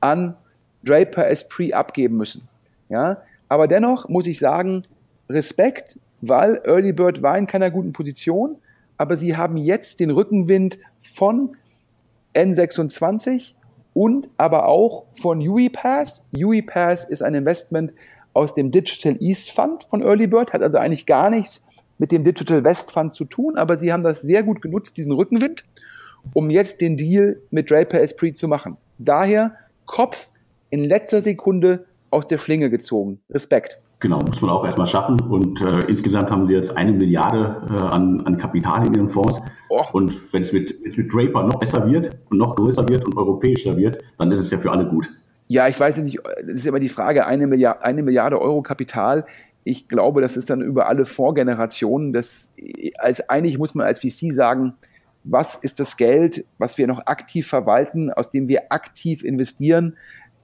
an 0.01 0.37
Draper 0.85 1.29
Esprit 1.29 1.75
abgeben 1.75 2.17
müssen. 2.17 2.49
Ja, 2.89 3.23
aber 3.49 3.69
dennoch 3.69 4.09
muss 4.09 4.27
ich 4.27 4.39
sagen, 4.39 4.85
Respekt, 5.31 5.99
weil 6.21 6.61
Early 6.65 6.93
Bird 6.93 7.23
war 7.23 7.39
in 7.39 7.47
keiner 7.47 7.71
guten 7.71 7.93
Position, 7.93 8.57
aber 8.99 9.17
sie 9.17 9.37
haben 9.37 9.57
jetzt 9.57 10.01
den 10.01 10.11
Rückenwind 10.11 10.79
von 10.99 11.57
N26 12.35 13.55
und 13.95 14.29
aber 14.37 14.67
auch 14.67 15.05
von 15.13 15.41
UiPass. 15.41 16.27
UiPass 16.37 17.05
ist 17.05 17.23
ein 17.23 17.35
Investment, 17.35 17.95
aus 18.33 18.55
dem 18.55 18.71
Digital 18.71 19.17
East 19.21 19.51
Fund 19.51 19.85
von 19.85 20.03
Early 20.03 20.27
Bird, 20.27 20.53
hat 20.53 20.63
also 20.63 20.79
eigentlich 20.79 21.07
gar 21.07 21.31
nichts 21.31 21.65
mit 21.99 22.13
dem 22.13 22.25
Digital 22.25 22.65
West 22.65 22.93
Fund 22.93 23.13
zu 23.13 23.25
tun, 23.25 23.57
aber 23.57 23.77
sie 23.77 23.93
haben 23.93 24.03
das 24.03 24.23
sehr 24.23 24.43
gut 24.43 24.63
genutzt, 24.63 24.97
diesen 24.97 25.13
Rückenwind, 25.13 25.65
um 26.33 26.51
jetzt 26.51 26.81
den 26.81 26.97
Deal 26.97 27.41
mit 27.51 27.71
Draper 27.71 28.01
Esprit 28.01 28.37
zu 28.37 28.49
machen. 28.49 28.77
Daher 28.99 29.57
Kopf 29.87 30.31
in 30.71 30.85
letzter 30.85 31.21
Sekunde 31.21 31.87
aus 32.11 32.27
der 32.27 32.39
Schlinge 32.39 32.71
gezogen. 32.71 33.21
Respekt. 33.31 33.79
Genau, 34.01 34.19
muss 34.19 34.41
man 34.41 34.51
auch 34.51 34.65
erstmal 34.65 34.87
schaffen. 34.87 35.21
Und 35.21 35.61
äh, 35.61 35.83
insgesamt 35.83 36.31
haben 36.31 36.47
sie 36.47 36.55
jetzt 36.55 36.75
eine 36.77 36.93
Milliarde 36.93 37.63
äh, 37.71 37.83
an, 37.83 38.23
an 38.27 38.39
Kapital 38.39 38.87
in 38.87 38.95
ihren 38.95 39.09
Fonds. 39.11 39.43
Oh. 39.69 39.85
Und 39.93 40.33
wenn 40.33 40.43
es 40.43 40.53
mit, 40.53 40.97
mit 40.97 41.13
Draper 41.13 41.43
noch 41.43 41.61
besser 41.61 41.87
wird 41.87 42.17
und 42.31 42.39
noch 42.39 42.57
größer 42.57 42.89
wird 42.89 43.05
und 43.05 43.17
europäischer 43.17 43.77
wird, 43.77 44.03
dann 44.19 44.33
ist 44.33 44.41
es 44.41 44.51
ja 44.51 44.57
für 44.57 44.73
alle 44.73 44.87
gut. 44.87 45.11
Ja, 45.49 45.69
ich 45.69 45.79
weiß 45.79 45.99
jetzt 45.99 46.07
nicht, 46.07 46.19
das 46.47 46.55
ist 46.55 46.67
immer 46.67 46.81
die 46.81 46.89
Frage, 46.89 47.27
eine 47.27 47.47
Milliarde, 47.47 47.85
eine 47.85 48.03
Milliarde 48.03 48.41
Euro 48.41 48.63
Kapital. 48.63 49.27
Ich 49.65 49.89
glaube, 49.89 50.23
das 50.23 50.39
ist 50.39 50.49
dann 50.49 50.63
über 50.63 50.89
alle 50.89 51.05
Vorgenerationen. 51.05 52.15
Das, 52.15 52.55
als 52.99 53.29
eigentlich 53.29 53.59
muss 53.59 53.75
man 53.75 53.87
als 53.87 53.99
VC 53.99 54.33
sagen, 54.33 54.75
was 55.25 55.57
ist 55.57 55.81
das 55.81 55.97
Geld, 55.99 56.47
was 56.57 56.79
wir 56.79 56.87
noch 56.87 57.07
aktiv 57.07 57.47
verwalten, 57.47 58.11
aus 58.11 58.31
dem 58.31 58.49
wir 58.49 58.73
aktiv 58.73 59.23
investieren. 59.23 59.97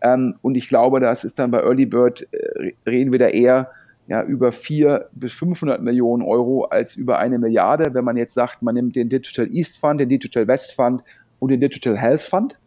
Ähm, 0.07 0.37
und 0.42 0.57
ich 0.57 0.69
glaube, 0.69 1.01
das 1.01 1.25
ist 1.25 1.38
dann 1.38 1.51
bei 1.51 1.61
Early 1.61 1.87
Bird, 1.87 2.27
äh, 2.33 2.73
reden 2.87 3.12
wir 3.12 3.19
da 3.19 3.29
eher 3.29 3.71
ja, 4.09 4.23
über 4.23 4.53
400 4.53 5.09
bis 5.12 5.33
500 5.33 5.83
Millionen 5.83 6.23
Euro 6.23 6.64
als 6.64 6.95
über 6.95 7.19
eine 7.19 7.38
Milliarde. 7.38 7.92
Wenn 7.92 8.05
man 8.05 8.16
jetzt 8.16 8.35
sagt, 8.35 8.62
man 8.62 8.75
nimmt 8.75 8.95
den 8.95 9.09
Digital 9.09 9.49
East 9.53 9.79
Fund, 9.79 10.01
den 10.01 10.09
Digital 10.09 10.47
West 10.47 10.75
Fund 10.75 11.03
und 11.40 11.51
den 11.51 11.61
Digital 11.61 11.97
Health 11.97 12.21
Fund. 12.21 12.59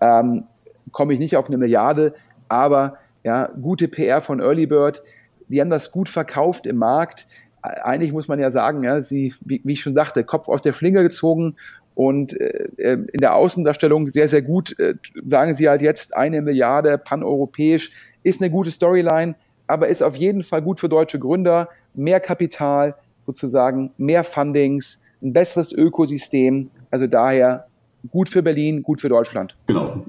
Ähm, 0.00 0.44
komme 0.92 1.12
ich 1.12 1.18
nicht 1.18 1.36
auf 1.36 1.48
eine 1.48 1.58
Milliarde, 1.58 2.14
aber 2.48 2.96
ja, 3.22 3.46
gute 3.60 3.88
PR 3.88 4.22
von 4.22 4.40
Early 4.40 4.66
Bird, 4.66 5.02
die 5.48 5.60
haben 5.60 5.70
das 5.70 5.92
gut 5.92 6.08
verkauft 6.08 6.66
im 6.66 6.76
Markt. 6.76 7.26
Eigentlich 7.60 8.12
muss 8.12 8.28
man 8.28 8.40
ja 8.40 8.50
sagen, 8.50 8.82
ja, 8.82 9.02
sie, 9.02 9.34
wie, 9.42 9.60
wie 9.62 9.74
ich 9.74 9.82
schon 9.82 9.94
sagte, 9.94 10.24
Kopf 10.24 10.48
aus 10.48 10.62
der 10.62 10.72
Schlinge 10.72 11.02
gezogen 11.02 11.56
und 12.00 12.40
äh, 12.40 12.68
äh, 12.78 12.92
in 13.12 13.20
der 13.20 13.34
Außendarstellung 13.34 14.08
sehr, 14.08 14.26
sehr 14.26 14.40
gut. 14.40 14.78
Äh, 14.78 14.94
sagen 15.26 15.54
sie 15.54 15.68
halt 15.68 15.82
jetzt 15.82 16.16
eine 16.16 16.40
Milliarde 16.40 16.96
paneuropäisch, 16.96 17.92
ist 18.22 18.40
eine 18.40 18.50
gute 18.50 18.70
Storyline, 18.70 19.34
aber 19.66 19.88
ist 19.88 20.02
auf 20.02 20.16
jeden 20.16 20.42
Fall 20.42 20.62
gut 20.62 20.80
für 20.80 20.88
deutsche 20.88 21.18
Gründer. 21.18 21.68
Mehr 21.92 22.18
Kapital 22.18 22.94
sozusagen, 23.26 23.90
mehr 23.98 24.24
Fundings, 24.24 25.02
ein 25.20 25.34
besseres 25.34 25.72
Ökosystem. 25.72 26.70
Also 26.90 27.06
daher 27.06 27.66
gut 28.10 28.30
für 28.30 28.42
Berlin, 28.42 28.82
gut 28.82 29.02
für 29.02 29.10
Deutschland. 29.10 29.58
Genau 29.66 30.02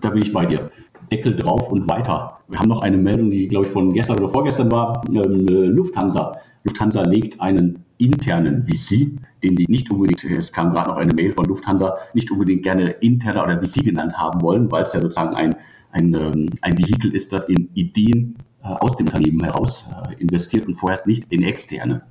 da 0.00 0.08
bin 0.08 0.22
ich 0.22 0.32
bei 0.32 0.46
dir. 0.46 0.70
Deckel 1.12 1.36
drauf 1.36 1.70
und 1.70 1.86
weiter. 1.88 2.38
Wir 2.48 2.58
haben 2.58 2.68
noch 2.68 2.80
eine 2.80 2.96
Meldung, 2.96 3.30
die, 3.30 3.46
glaube 3.46 3.66
ich, 3.66 3.72
von 3.72 3.92
gestern 3.92 4.18
oder 4.18 4.28
vorgestern 4.28 4.70
war. 4.70 5.02
Ähm, 5.08 5.46
Lufthansa. 5.46 6.32
Lufthansa 6.64 7.02
legt 7.02 7.40
einen 7.40 7.84
internen 7.98 8.62
VC, 8.62 9.18
den 9.42 9.56
sie 9.56 9.66
nicht 9.68 9.90
unbedingt, 9.90 10.22
es 10.24 10.52
kam 10.52 10.72
gerade 10.72 10.90
noch 10.90 10.96
eine 10.96 11.14
Mail 11.14 11.32
von 11.32 11.44
Lufthansa, 11.44 11.96
nicht 12.14 12.30
unbedingt 12.30 12.62
gerne 12.62 12.90
interner 12.90 13.44
oder 13.44 13.58
VC 13.60 13.84
genannt 13.84 14.14
haben 14.16 14.40
wollen, 14.42 14.70
weil 14.70 14.84
es 14.84 14.92
ja 14.92 15.00
sozusagen 15.00 15.34
ein, 15.34 15.54
ein, 15.92 16.14
ähm, 16.14 16.50
ein 16.60 16.78
Vehikel 16.78 17.14
ist, 17.14 17.32
das 17.32 17.48
in 17.48 17.68
Ideen 17.74 18.36
äh, 18.62 18.68
aus 18.68 18.96
dem 18.96 19.06
Unternehmen 19.06 19.42
heraus 19.42 19.88
äh, 20.08 20.20
investiert 20.20 20.66
und 20.66 20.74
vorerst 20.74 21.06
nicht 21.06 21.30
in 21.32 21.42
externe. 21.42 22.02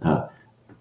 Äh, 0.00 0.20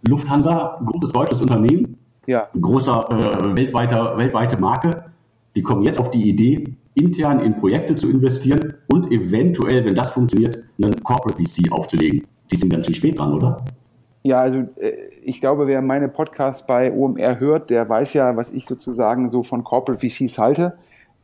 Lufthansa, 0.08 0.80
großes 0.86 1.12
deutsches 1.12 1.42
Unternehmen, 1.42 1.98
ja. 2.26 2.48
großer 2.60 3.10
äh, 3.10 3.56
weltweiter, 3.56 4.18
weltweite 4.18 4.58
Marke, 4.58 5.06
die 5.56 5.64
kommen 5.64 5.84
jetzt 5.84 6.00
auf 6.00 6.12
die 6.12 6.30
Idee, 6.30 6.64
intern 6.94 7.40
in 7.40 7.58
Projekte 7.58 7.96
zu 7.96 8.10
investieren 8.10 8.76
und 8.88 9.12
eventuell, 9.12 9.86
wenn 9.86 9.96
das 9.96 10.12
funktioniert, 10.12 10.64
einen 10.82 11.04
Corporate 11.04 11.42
VC 11.42 11.72
aufzulegen. 11.72 12.26
Die 12.52 12.58
sind 12.58 12.70
ganz 12.70 12.86
schön 12.86 12.96
spät 12.96 13.20
dran, 13.20 13.34
oder? 13.34 13.64
Ja, 14.28 14.42
also 14.42 14.58
äh, 14.76 14.92
ich 15.24 15.40
glaube, 15.40 15.68
wer 15.68 15.82
meine 15.82 16.10
Podcasts 16.10 16.68
bei 16.68 16.92
OMR 16.92 17.40
hört, 17.40 17.70
der 17.70 17.88
weiß 17.88 18.14
ja, 18.14 18.36
was 18.36 18.52
ich 18.52 18.66
sozusagen 18.66 19.30
so 19.30 19.42
von 19.42 19.64
Corporate 19.64 20.06
VCs 20.06 20.38
halte. 20.38 20.78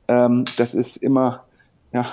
Ähm, 0.08 0.46
das 0.56 0.74
ist 0.74 0.96
immer, 0.96 1.44
ja, 1.92 2.06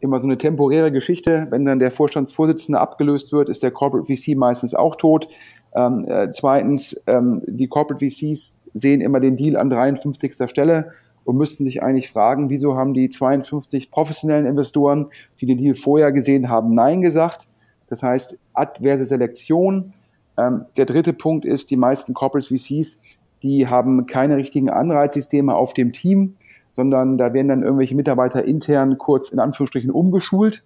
immer 0.00 0.18
so 0.20 0.24
eine 0.24 0.38
temporäre 0.38 0.90
Geschichte. 0.90 1.48
Wenn 1.50 1.66
dann 1.66 1.80
der 1.80 1.90
Vorstandsvorsitzende 1.90 2.80
abgelöst 2.80 3.34
wird, 3.34 3.50
ist 3.50 3.62
der 3.62 3.72
Corporate 3.72 4.06
VC 4.06 4.34
meistens 4.36 4.74
auch 4.74 4.96
tot. 4.96 5.28
Ähm, 5.74 6.06
äh, 6.08 6.30
zweitens, 6.30 7.02
ähm, 7.06 7.42
die 7.46 7.68
Corporate 7.68 8.02
VCs 8.08 8.62
sehen 8.72 9.02
immer 9.02 9.20
den 9.20 9.36
Deal 9.36 9.54
an 9.54 9.68
53. 9.68 10.48
Stelle 10.48 10.92
und 11.24 11.36
müssten 11.36 11.64
sich 11.64 11.82
eigentlich 11.82 12.10
fragen, 12.10 12.48
wieso 12.48 12.74
haben 12.74 12.94
die 12.94 13.10
52 13.10 13.90
professionellen 13.90 14.46
Investoren, 14.46 15.08
die 15.42 15.46
den 15.46 15.58
Deal 15.58 15.74
vorher 15.74 16.10
gesehen 16.10 16.48
haben, 16.48 16.74
Nein 16.74 17.02
gesagt. 17.02 17.48
Das 17.94 18.02
heißt, 18.02 18.40
adverse 18.54 19.04
Selektion. 19.04 19.84
Ähm, 20.36 20.64
der 20.76 20.84
dritte 20.84 21.12
Punkt 21.12 21.44
ist, 21.44 21.70
die 21.70 21.76
meisten 21.76 22.12
Corporate 22.12 22.48
VCs, 22.48 22.98
die 23.44 23.68
haben 23.68 24.06
keine 24.06 24.36
richtigen 24.36 24.68
Anreizsysteme 24.68 25.54
auf 25.54 25.74
dem 25.74 25.92
Team, 25.92 26.34
sondern 26.72 27.18
da 27.18 27.32
werden 27.32 27.46
dann 27.46 27.62
irgendwelche 27.62 27.94
Mitarbeiter 27.94 28.44
intern 28.44 28.98
kurz 28.98 29.30
in 29.30 29.38
Anführungsstrichen 29.38 29.92
umgeschult. 29.92 30.64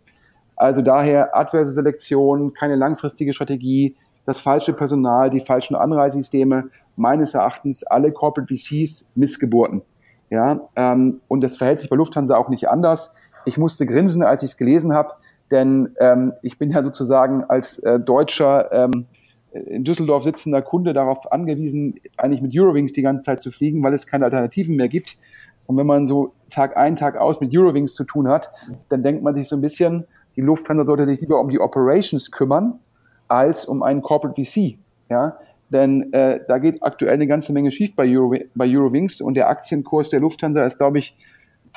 Also 0.57 0.81
daher 0.81 1.37
adverse 1.37 1.75
Selektion, 1.75 2.55
keine 2.55 2.77
langfristige 2.77 3.35
Strategie, 3.35 3.95
das 4.25 4.39
falsche 4.39 4.73
Personal, 4.73 5.29
die 5.29 5.41
falschen 5.41 5.77
Anreisesysteme, 5.77 6.71
meines 6.97 7.35
Erachtens 7.35 7.85
alle 7.85 8.11
Corporate 8.11 8.57
VCs 8.57 9.11
Missgeburten. 9.15 9.83
Ja, 10.31 10.63
ähm, 10.77 11.21
und 11.29 11.43
das 11.43 11.59
verhält 11.59 11.81
sich 11.81 11.91
bei 11.91 11.97
Lufthansa 11.97 12.39
auch 12.39 12.49
nicht 12.49 12.71
anders. 12.71 13.15
Ich 13.45 13.59
musste 13.59 13.85
grinsen, 13.85 14.23
als 14.23 14.43
ich 14.43 14.53
es 14.53 14.57
gelesen 14.57 14.95
habe, 14.95 15.13
denn 15.51 15.95
ähm, 15.99 16.33
ich 16.43 16.59
bin 16.59 16.71
ja 16.71 16.83
sozusagen 16.83 17.45
als 17.45 17.79
äh, 17.81 17.99
deutscher 17.99 18.73
ähm, 18.73 19.07
in 19.53 19.85
Düsseldorf 19.85 20.23
sitzender 20.23 20.63
Kunde 20.63 20.93
darauf 20.93 21.31
angewiesen, 21.33 21.95
eigentlich 22.17 22.43
mit 22.43 22.53
Eurowings 22.55 22.93
die 22.93 23.03
ganze 23.03 23.23
Zeit 23.23 23.41
zu 23.41 23.51
fliegen, 23.51 23.83
weil 23.83 23.95
es 23.95 24.07
keine 24.07 24.27
Alternativen 24.27 24.77
mehr 24.77 24.89
gibt. 24.89 25.17
Und 25.67 25.77
wenn 25.77 25.87
man 25.87 26.07
so 26.07 26.33
Tag 26.51 26.77
ein, 26.77 26.97
Tag 26.97 27.17
aus 27.17 27.41
mit 27.41 27.57
Eurowings 27.57 27.95
zu 27.95 28.05
tun 28.05 28.29
hat, 28.29 28.51
dann 28.89 29.03
denkt 29.03 29.23
man 29.23 29.35
sich 29.35 29.49
so 29.49 29.57
ein 29.57 29.61
bisschen, 29.61 30.07
die 30.37 30.41
Lufthansa 30.41 30.85
sollte 30.85 31.07
sich 31.07 31.21
lieber 31.21 31.41
um 31.41 31.49
die 31.49 31.61
Operations 31.61 32.31
kümmern, 32.31 32.79
als 33.27 33.67
um 33.67 33.83
einen 33.83 34.03
Corporate 34.03 34.43
VC. 34.43 34.79
Ja? 35.11 35.39
Denn 35.71 36.13
äh, 36.13 36.41
da 36.47 36.59
geht 36.59 36.83
aktuell 36.83 37.15
eine 37.15 37.27
ganze 37.27 37.53
Menge 37.53 37.71
schief 37.71 37.95
bei, 37.95 38.09
Euro, 38.17 38.35
bei 38.55 38.67
Eurowings 38.67 39.21
und 39.21 39.35
der 39.35 39.49
Aktienkurs 39.49 40.09
der 40.09 40.21
Lufthansa 40.21 40.63
ist, 40.63 40.79
glaube 40.79 40.99
ich, 40.99 41.17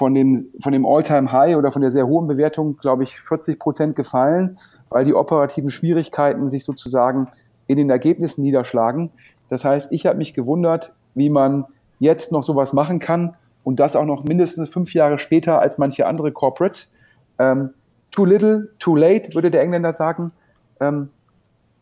von 0.02 0.16
dem, 0.16 0.48
von 0.60 0.74
dem 0.74 0.84
All-Time-High 0.84 1.58
oder 1.58 1.72
von 1.72 1.84
der 1.84 1.92
sehr 1.92 2.08
hohen 2.08 2.26
Bewertung, 2.26 2.76
glaube 2.78 3.04
ich, 3.04 3.20
40 3.20 3.60
Prozent 3.60 3.96
gefallen, 3.96 4.58
weil 4.90 5.06
die 5.06 5.14
operativen 5.14 5.70
Schwierigkeiten 5.70 6.50
sich 6.50 6.66
sozusagen 6.66 7.28
in 7.68 7.78
den 7.78 7.92
Ergebnissen 7.92 8.42
niederschlagen. 8.42 9.12
Das 9.50 9.64
heißt, 9.64 9.92
ich 9.92 10.08
habe 10.08 10.18
mich 10.18 10.34
gewundert, 10.34 10.92
wie 11.14 11.30
man 11.30 11.66
jetzt 12.00 12.32
noch 12.32 12.42
sowas 12.42 12.74
machen 12.74 12.98
kann 12.98 13.36
und 13.64 13.80
das 13.80 13.96
auch 13.96 14.06
noch 14.06 14.24
mindestens 14.24 14.70
fünf 14.70 14.92
Jahre 14.96 15.20
später 15.20 15.62
als 15.62 15.78
manche 15.78 16.08
andere 16.08 16.32
Corporates. 16.32 16.96
Ähm, 17.38 17.70
too 18.10 18.26
little, 18.26 18.70
too 18.80 18.96
late, 18.96 19.36
würde 19.36 19.52
der 19.52 19.62
Engländer 19.62 19.92
sagen. 19.92 20.32
Ähm, 20.80 21.10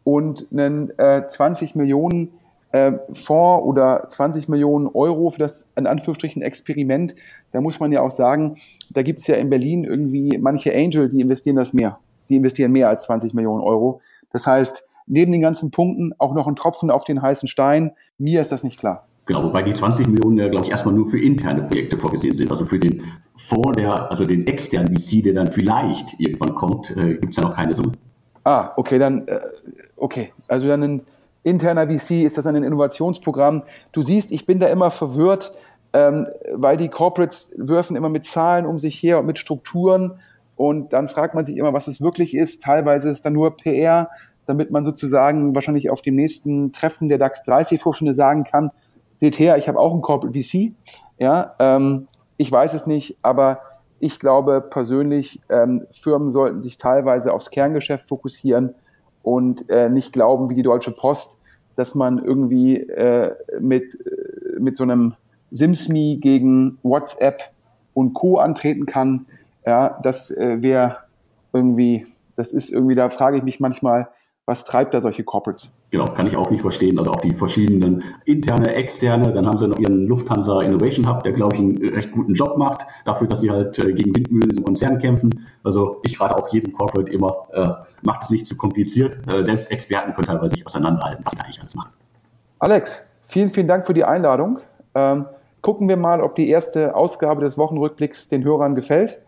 und 0.03 0.45
einen 0.51 0.89
äh, 0.99 1.25
20 1.25 1.73
Millionen 1.75 2.33
äh, 2.71 2.93
Fonds 3.11 3.65
oder 3.65 4.07
20 4.09 4.47
Millionen 4.47 4.87
Euro 4.87 5.29
für 5.29 5.39
das 5.39 5.67
in 5.75 5.87
Anführungsstrichen 5.87 6.41
Experiment, 6.41 7.15
da 7.51 7.61
muss 7.61 7.79
man 7.79 7.91
ja 7.91 8.01
auch 8.01 8.11
sagen, 8.11 8.55
da 8.91 9.01
gibt 9.01 9.19
es 9.19 9.27
ja 9.27 9.35
in 9.35 9.49
Berlin 9.49 9.83
irgendwie 9.83 10.37
manche 10.39 10.73
Angel, 10.73 11.09
die 11.09 11.21
investieren 11.21 11.55
das 11.55 11.73
mehr. 11.73 11.99
Die 12.29 12.35
investieren 12.35 12.71
mehr 12.71 12.89
als 12.89 13.03
20 13.03 13.33
Millionen 13.33 13.63
Euro. 13.63 14.01
Das 14.31 14.45
heißt, 14.45 14.87
neben 15.07 15.31
den 15.31 15.41
ganzen 15.41 15.71
Punkten 15.71 16.13
auch 16.19 16.33
noch 16.33 16.47
ein 16.47 16.55
Tropfen 16.55 16.91
auf 16.91 17.03
den 17.05 17.21
heißen 17.21 17.47
Stein. 17.47 17.91
Mir 18.17 18.41
ist 18.41 18.51
das 18.51 18.63
nicht 18.63 18.79
klar. 18.79 19.07
Genau, 19.25 19.43
wobei 19.43 19.61
die 19.61 19.73
20 19.73 20.07
Millionen, 20.07 20.37
ja, 20.37 20.47
glaube 20.47 20.65
ich, 20.65 20.71
erstmal 20.71 20.93
nur 20.93 21.07
für 21.07 21.19
interne 21.19 21.63
Projekte 21.63 21.97
vorgesehen 21.97 22.35
sind. 22.35 22.49
Also 22.49 22.65
für 22.65 22.79
den 22.79 23.03
Fonds, 23.35 23.77
der, 23.77 24.09
also 24.09 24.25
den 24.25 24.47
externen 24.47 24.95
VC, 24.95 25.23
der 25.23 25.33
dann 25.33 25.51
vielleicht 25.51 26.19
irgendwann 26.19 26.55
kommt, 26.55 26.89
äh, 26.97 27.15
gibt 27.15 27.31
es 27.31 27.35
ja 27.35 27.43
noch 27.43 27.55
keine 27.55 27.73
Summe. 27.73 27.91
Ah, 28.43 28.71
okay, 28.77 28.97
dann, 28.97 29.27
äh, 29.27 29.39
okay. 29.97 30.31
Also 30.47 30.67
dann 30.67 30.83
ein 30.83 31.01
interner 31.43 31.87
VC, 31.87 32.23
ist 32.23 32.37
das 32.37 32.47
ein 32.47 32.55
Innovationsprogramm? 32.55 33.63
Du 33.91 34.01
siehst, 34.01 34.31
ich 34.31 34.45
bin 34.45 34.59
da 34.59 34.67
immer 34.67 34.91
verwirrt, 34.91 35.53
ähm, 35.93 36.27
weil 36.53 36.77
die 36.77 36.89
Corporates 36.89 37.51
würfen 37.55 37.95
immer 37.95 38.09
mit 38.09 38.25
Zahlen 38.25 38.65
um 38.65 38.79
sich 38.79 39.01
her 39.01 39.19
und 39.19 39.25
mit 39.25 39.39
Strukturen 39.39 40.19
und 40.55 40.93
dann 40.93 41.07
fragt 41.07 41.35
man 41.35 41.45
sich 41.45 41.57
immer, 41.57 41.73
was 41.73 41.87
es 41.87 42.01
wirklich 42.01 42.35
ist. 42.35 42.61
Teilweise 42.61 43.09
ist 43.09 43.25
dann 43.25 43.33
nur 43.33 43.55
PR, 43.55 44.09
damit 44.45 44.71
man 44.71 44.83
sozusagen 44.83 45.55
wahrscheinlich 45.55 45.89
auf 45.89 46.01
dem 46.01 46.15
nächsten 46.15 46.73
Treffen 46.73 47.07
der 47.07 47.17
DAX 47.17 47.43
30 47.43 47.81
Vorstände 47.81 48.13
sagen 48.13 48.43
kann, 48.43 48.71
seht 49.15 49.39
her, 49.39 49.57
ich 49.57 49.67
habe 49.67 49.79
auch 49.79 49.93
ein 49.93 50.01
Corporate 50.01 50.37
VC. 50.37 50.73
Ja, 51.17 51.53
ähm, 51.59 52.07
ich 52.37 52.51
weiß 52.51 52.73
es 52.73 52.87
nicht, 52.87 53.17
aber 53.21 53.61
ich 53.99 54.19
glaube 54.19 54.61
persönlich, 54.61 55.41
ähm, 55.49 55.85
Firmen 55.91 56.29
sollten 56.29 56.61
sich 56.61 56.77
teilweise 56.77 57.33
aufs 57.33 57.51
Kerngeschäft 57.51 58.07
fokussieren 58.07 58.75
und 59.23 59.69
äh, 59.69 59.89
nicht 59.89 60.13
glauben, 60.13 60.49
wie 60.49 60.55
die 60.55 60.63
Deutsche 60.63 60.91
Post, 60.91 61.39
dass 61.75 61.95
man 61.95 62.23
irgendwie 62.23 62.77
äh, 62.77 63.33
mit, 63.59 63.95
äh, 63.95 64.59
mit 64.59 64.77
so 64.77 64.83
einem 64.83 65.15
SimSme 65.51 66.17
gegen 66.17 66.77
WhatsApp 66.83 67.51
und 67.93 68.13
Co. 68.13 68.37
antreten 68.37 68.85
kann. 68.85 69.25
Ja, 69.65 69.99
das 70.03 70.31
äh, 70.31 70.61
wäre 70.61 70.97
irgendwie, 71.53 72.05
das 72.35 72.51
ist 72.51 72.69
irgendwie, 72.69 72.95
da 72.95 73.09
frage 73.09 73.37
ich 73.37 73.43
mich 73.43 73.59
manchmal, 73.59 74.09
was 74.45 74.65
treibt 74.65 74.93
da 74.93 75.01
solche 75.01 75.23
Corporates? 75.23 75.71
Genau, 75.91 76.05
kann 76.05 76.27
ich 76.27 76.35
auch 76.35 76.51
nicht 76.51 76.61
verstehen. 76.61 76.99
Also 76.99 77.11
auch 77.11 77.21
die 77.21 77.33
verschiedenen 77.33 78.03
interne, 78.25 78.75
externe. 78.75 79.33
Dann 79.33 79.47
haben 79.47 79.57
sie 79.57 79.67
noch 79.67 79.79
ihren 79.79 80.05
Lufthansa 80.05 80.61
Innovation 80.61 81.09
Hub, 81.09 81.23
der, 81.23 81.33
glaube 81.33 81.55
ich, 81.55 81.61
einen 81.61 81.77
recht 81.89 82.11
guten 82.11 82.35
Job 82.35 82.57
macht, 82.57 82.85
dafür, 83.05 83.27
dass 83.27 83.41
sie 83.41 83.49
halt 83.49 83.79
äh, 83.79 83.93
gegen 83.93 84.15
Windmühlen 84.15 84.51
im 84.51 84.63
Konzern 84.63 84.99
kämpfen. 84.99 85.47
Also 85.63 85.99
ich 86.03 86.21
rate 86.21 86.37
auch 86.37 86.47
jedem 86.49 86.73
Corporate 86.73 87.11
immer, 87.11 87.47
äh, 87.53 87.67
macht 88.03 88.23
es 88.23 88.29
nicht 88.29 88.45
zu 88.45 88.55
kompliziert. 88.55 89.17
Äh, 89.31 89.43
selbst 89.43 89.71
Experten 89.71 90.13
können 90.13 90.27
teilweise 90.27 90.55
sich 90.55 90.65
auseinanderhalten, 90.65 91.25
was 91.25 91.33
da 91.33 91.43
eigentlich 91.43 91.59
alles 91.59 91.73
machen. 91.73 91.89
Alex, 92.59 93.11
vielen, 93.23 93.49
vielen 93.49 93.67
Dank 93.67 93.87
für 93.87 93.95
die 93.95 94.03
Einladung. 94.03 94.59
Ähm, 94.93 95.25
gucken 95.61 95.89
wir 95.89 95.97
mal, 95.97 96.21
ob 96.21 96.35
die 96.35 96.49
erste 96.49 96.95
Ausgabe 96.95 97.41
des 97.41 97.57
Wochenrückblicks 97.57 98.27
den 98.27 98.43
Hörern 98.43 98.75
gefällt. 98.75 99.21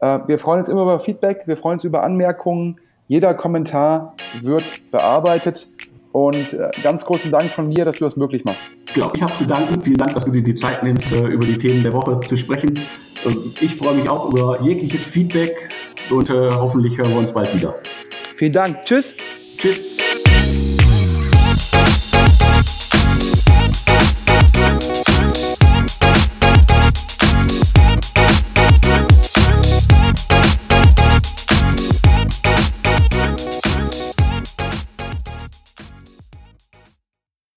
Äh, 0.00 0.18
wir 0.26 0.38
freuen 0.38 0.58
uns 0.58 0.68
immer 0.68 0.82
über 0.82 0.98
Feedback, 0.98 1.42
wir 1.46 1.56
freuen 1.56 1.74
uns 1.74 1.84
über 1.84 2.02
Anmerkungen 2.02 2.80
jeder 3.10 3.34
Kommentar 3.34 4.14
wird 4.40 4.92
bearbeitet. 4.92 5.68
Und 6.12 6.52
äh, 6.52 6.70
ganz 6.82 7.04
großen 7.04 7.30
Dank 7.30 7.52
von 7.52 7.68
mir, 7.68 7.84
dass 7.84 7.96
du 7.96 8.04
das 8.04 8.16
möglich 8.16 8.44
machst. 8.44 8.72
Genau, 8.94 9.12
ich 9.14 9.22
habe 9.22 9.32
zu 9.34 9.46
danken. 9.46 9.80
Vielen 9.80 9.96
Dank, 9.96 10.14
dass 10.14 10.24
du 10.24 10.32
dir 10.32 10.42
die 10.42 10.54
Zeit 10.54 10.82
nimmst, 10.82 11.12
äh, 11.12 11.26
über 11.26 11.46
die 11.46 11.56
Themen 11.56 11.84
der 11.84 11.92
Woche 11.92 12.18
zu 12.20 12.36
sprechen. 12.36 12.80
Ich 13.60 13.74
freue 13.76 13.94
mich 13.94 14.08
auch 14.08 14.32
über 14.32 14.60
jegliches 14.62 15.04
Feedback 15.04 15.70
und 16.10 16.30
äh, 16.30 16.50
hoffentlich 16.50 16.98
hören 16.98 17.10
wir 17.10 17.18
uns 17.18 17.32
bald 17.32 17.54
wieder. 17.54 17.74
Vielen 18.34 18.52
Dank. 18.52 18.82
Tschüss. 18.84 19.16
Tschüss. 19.58 19.78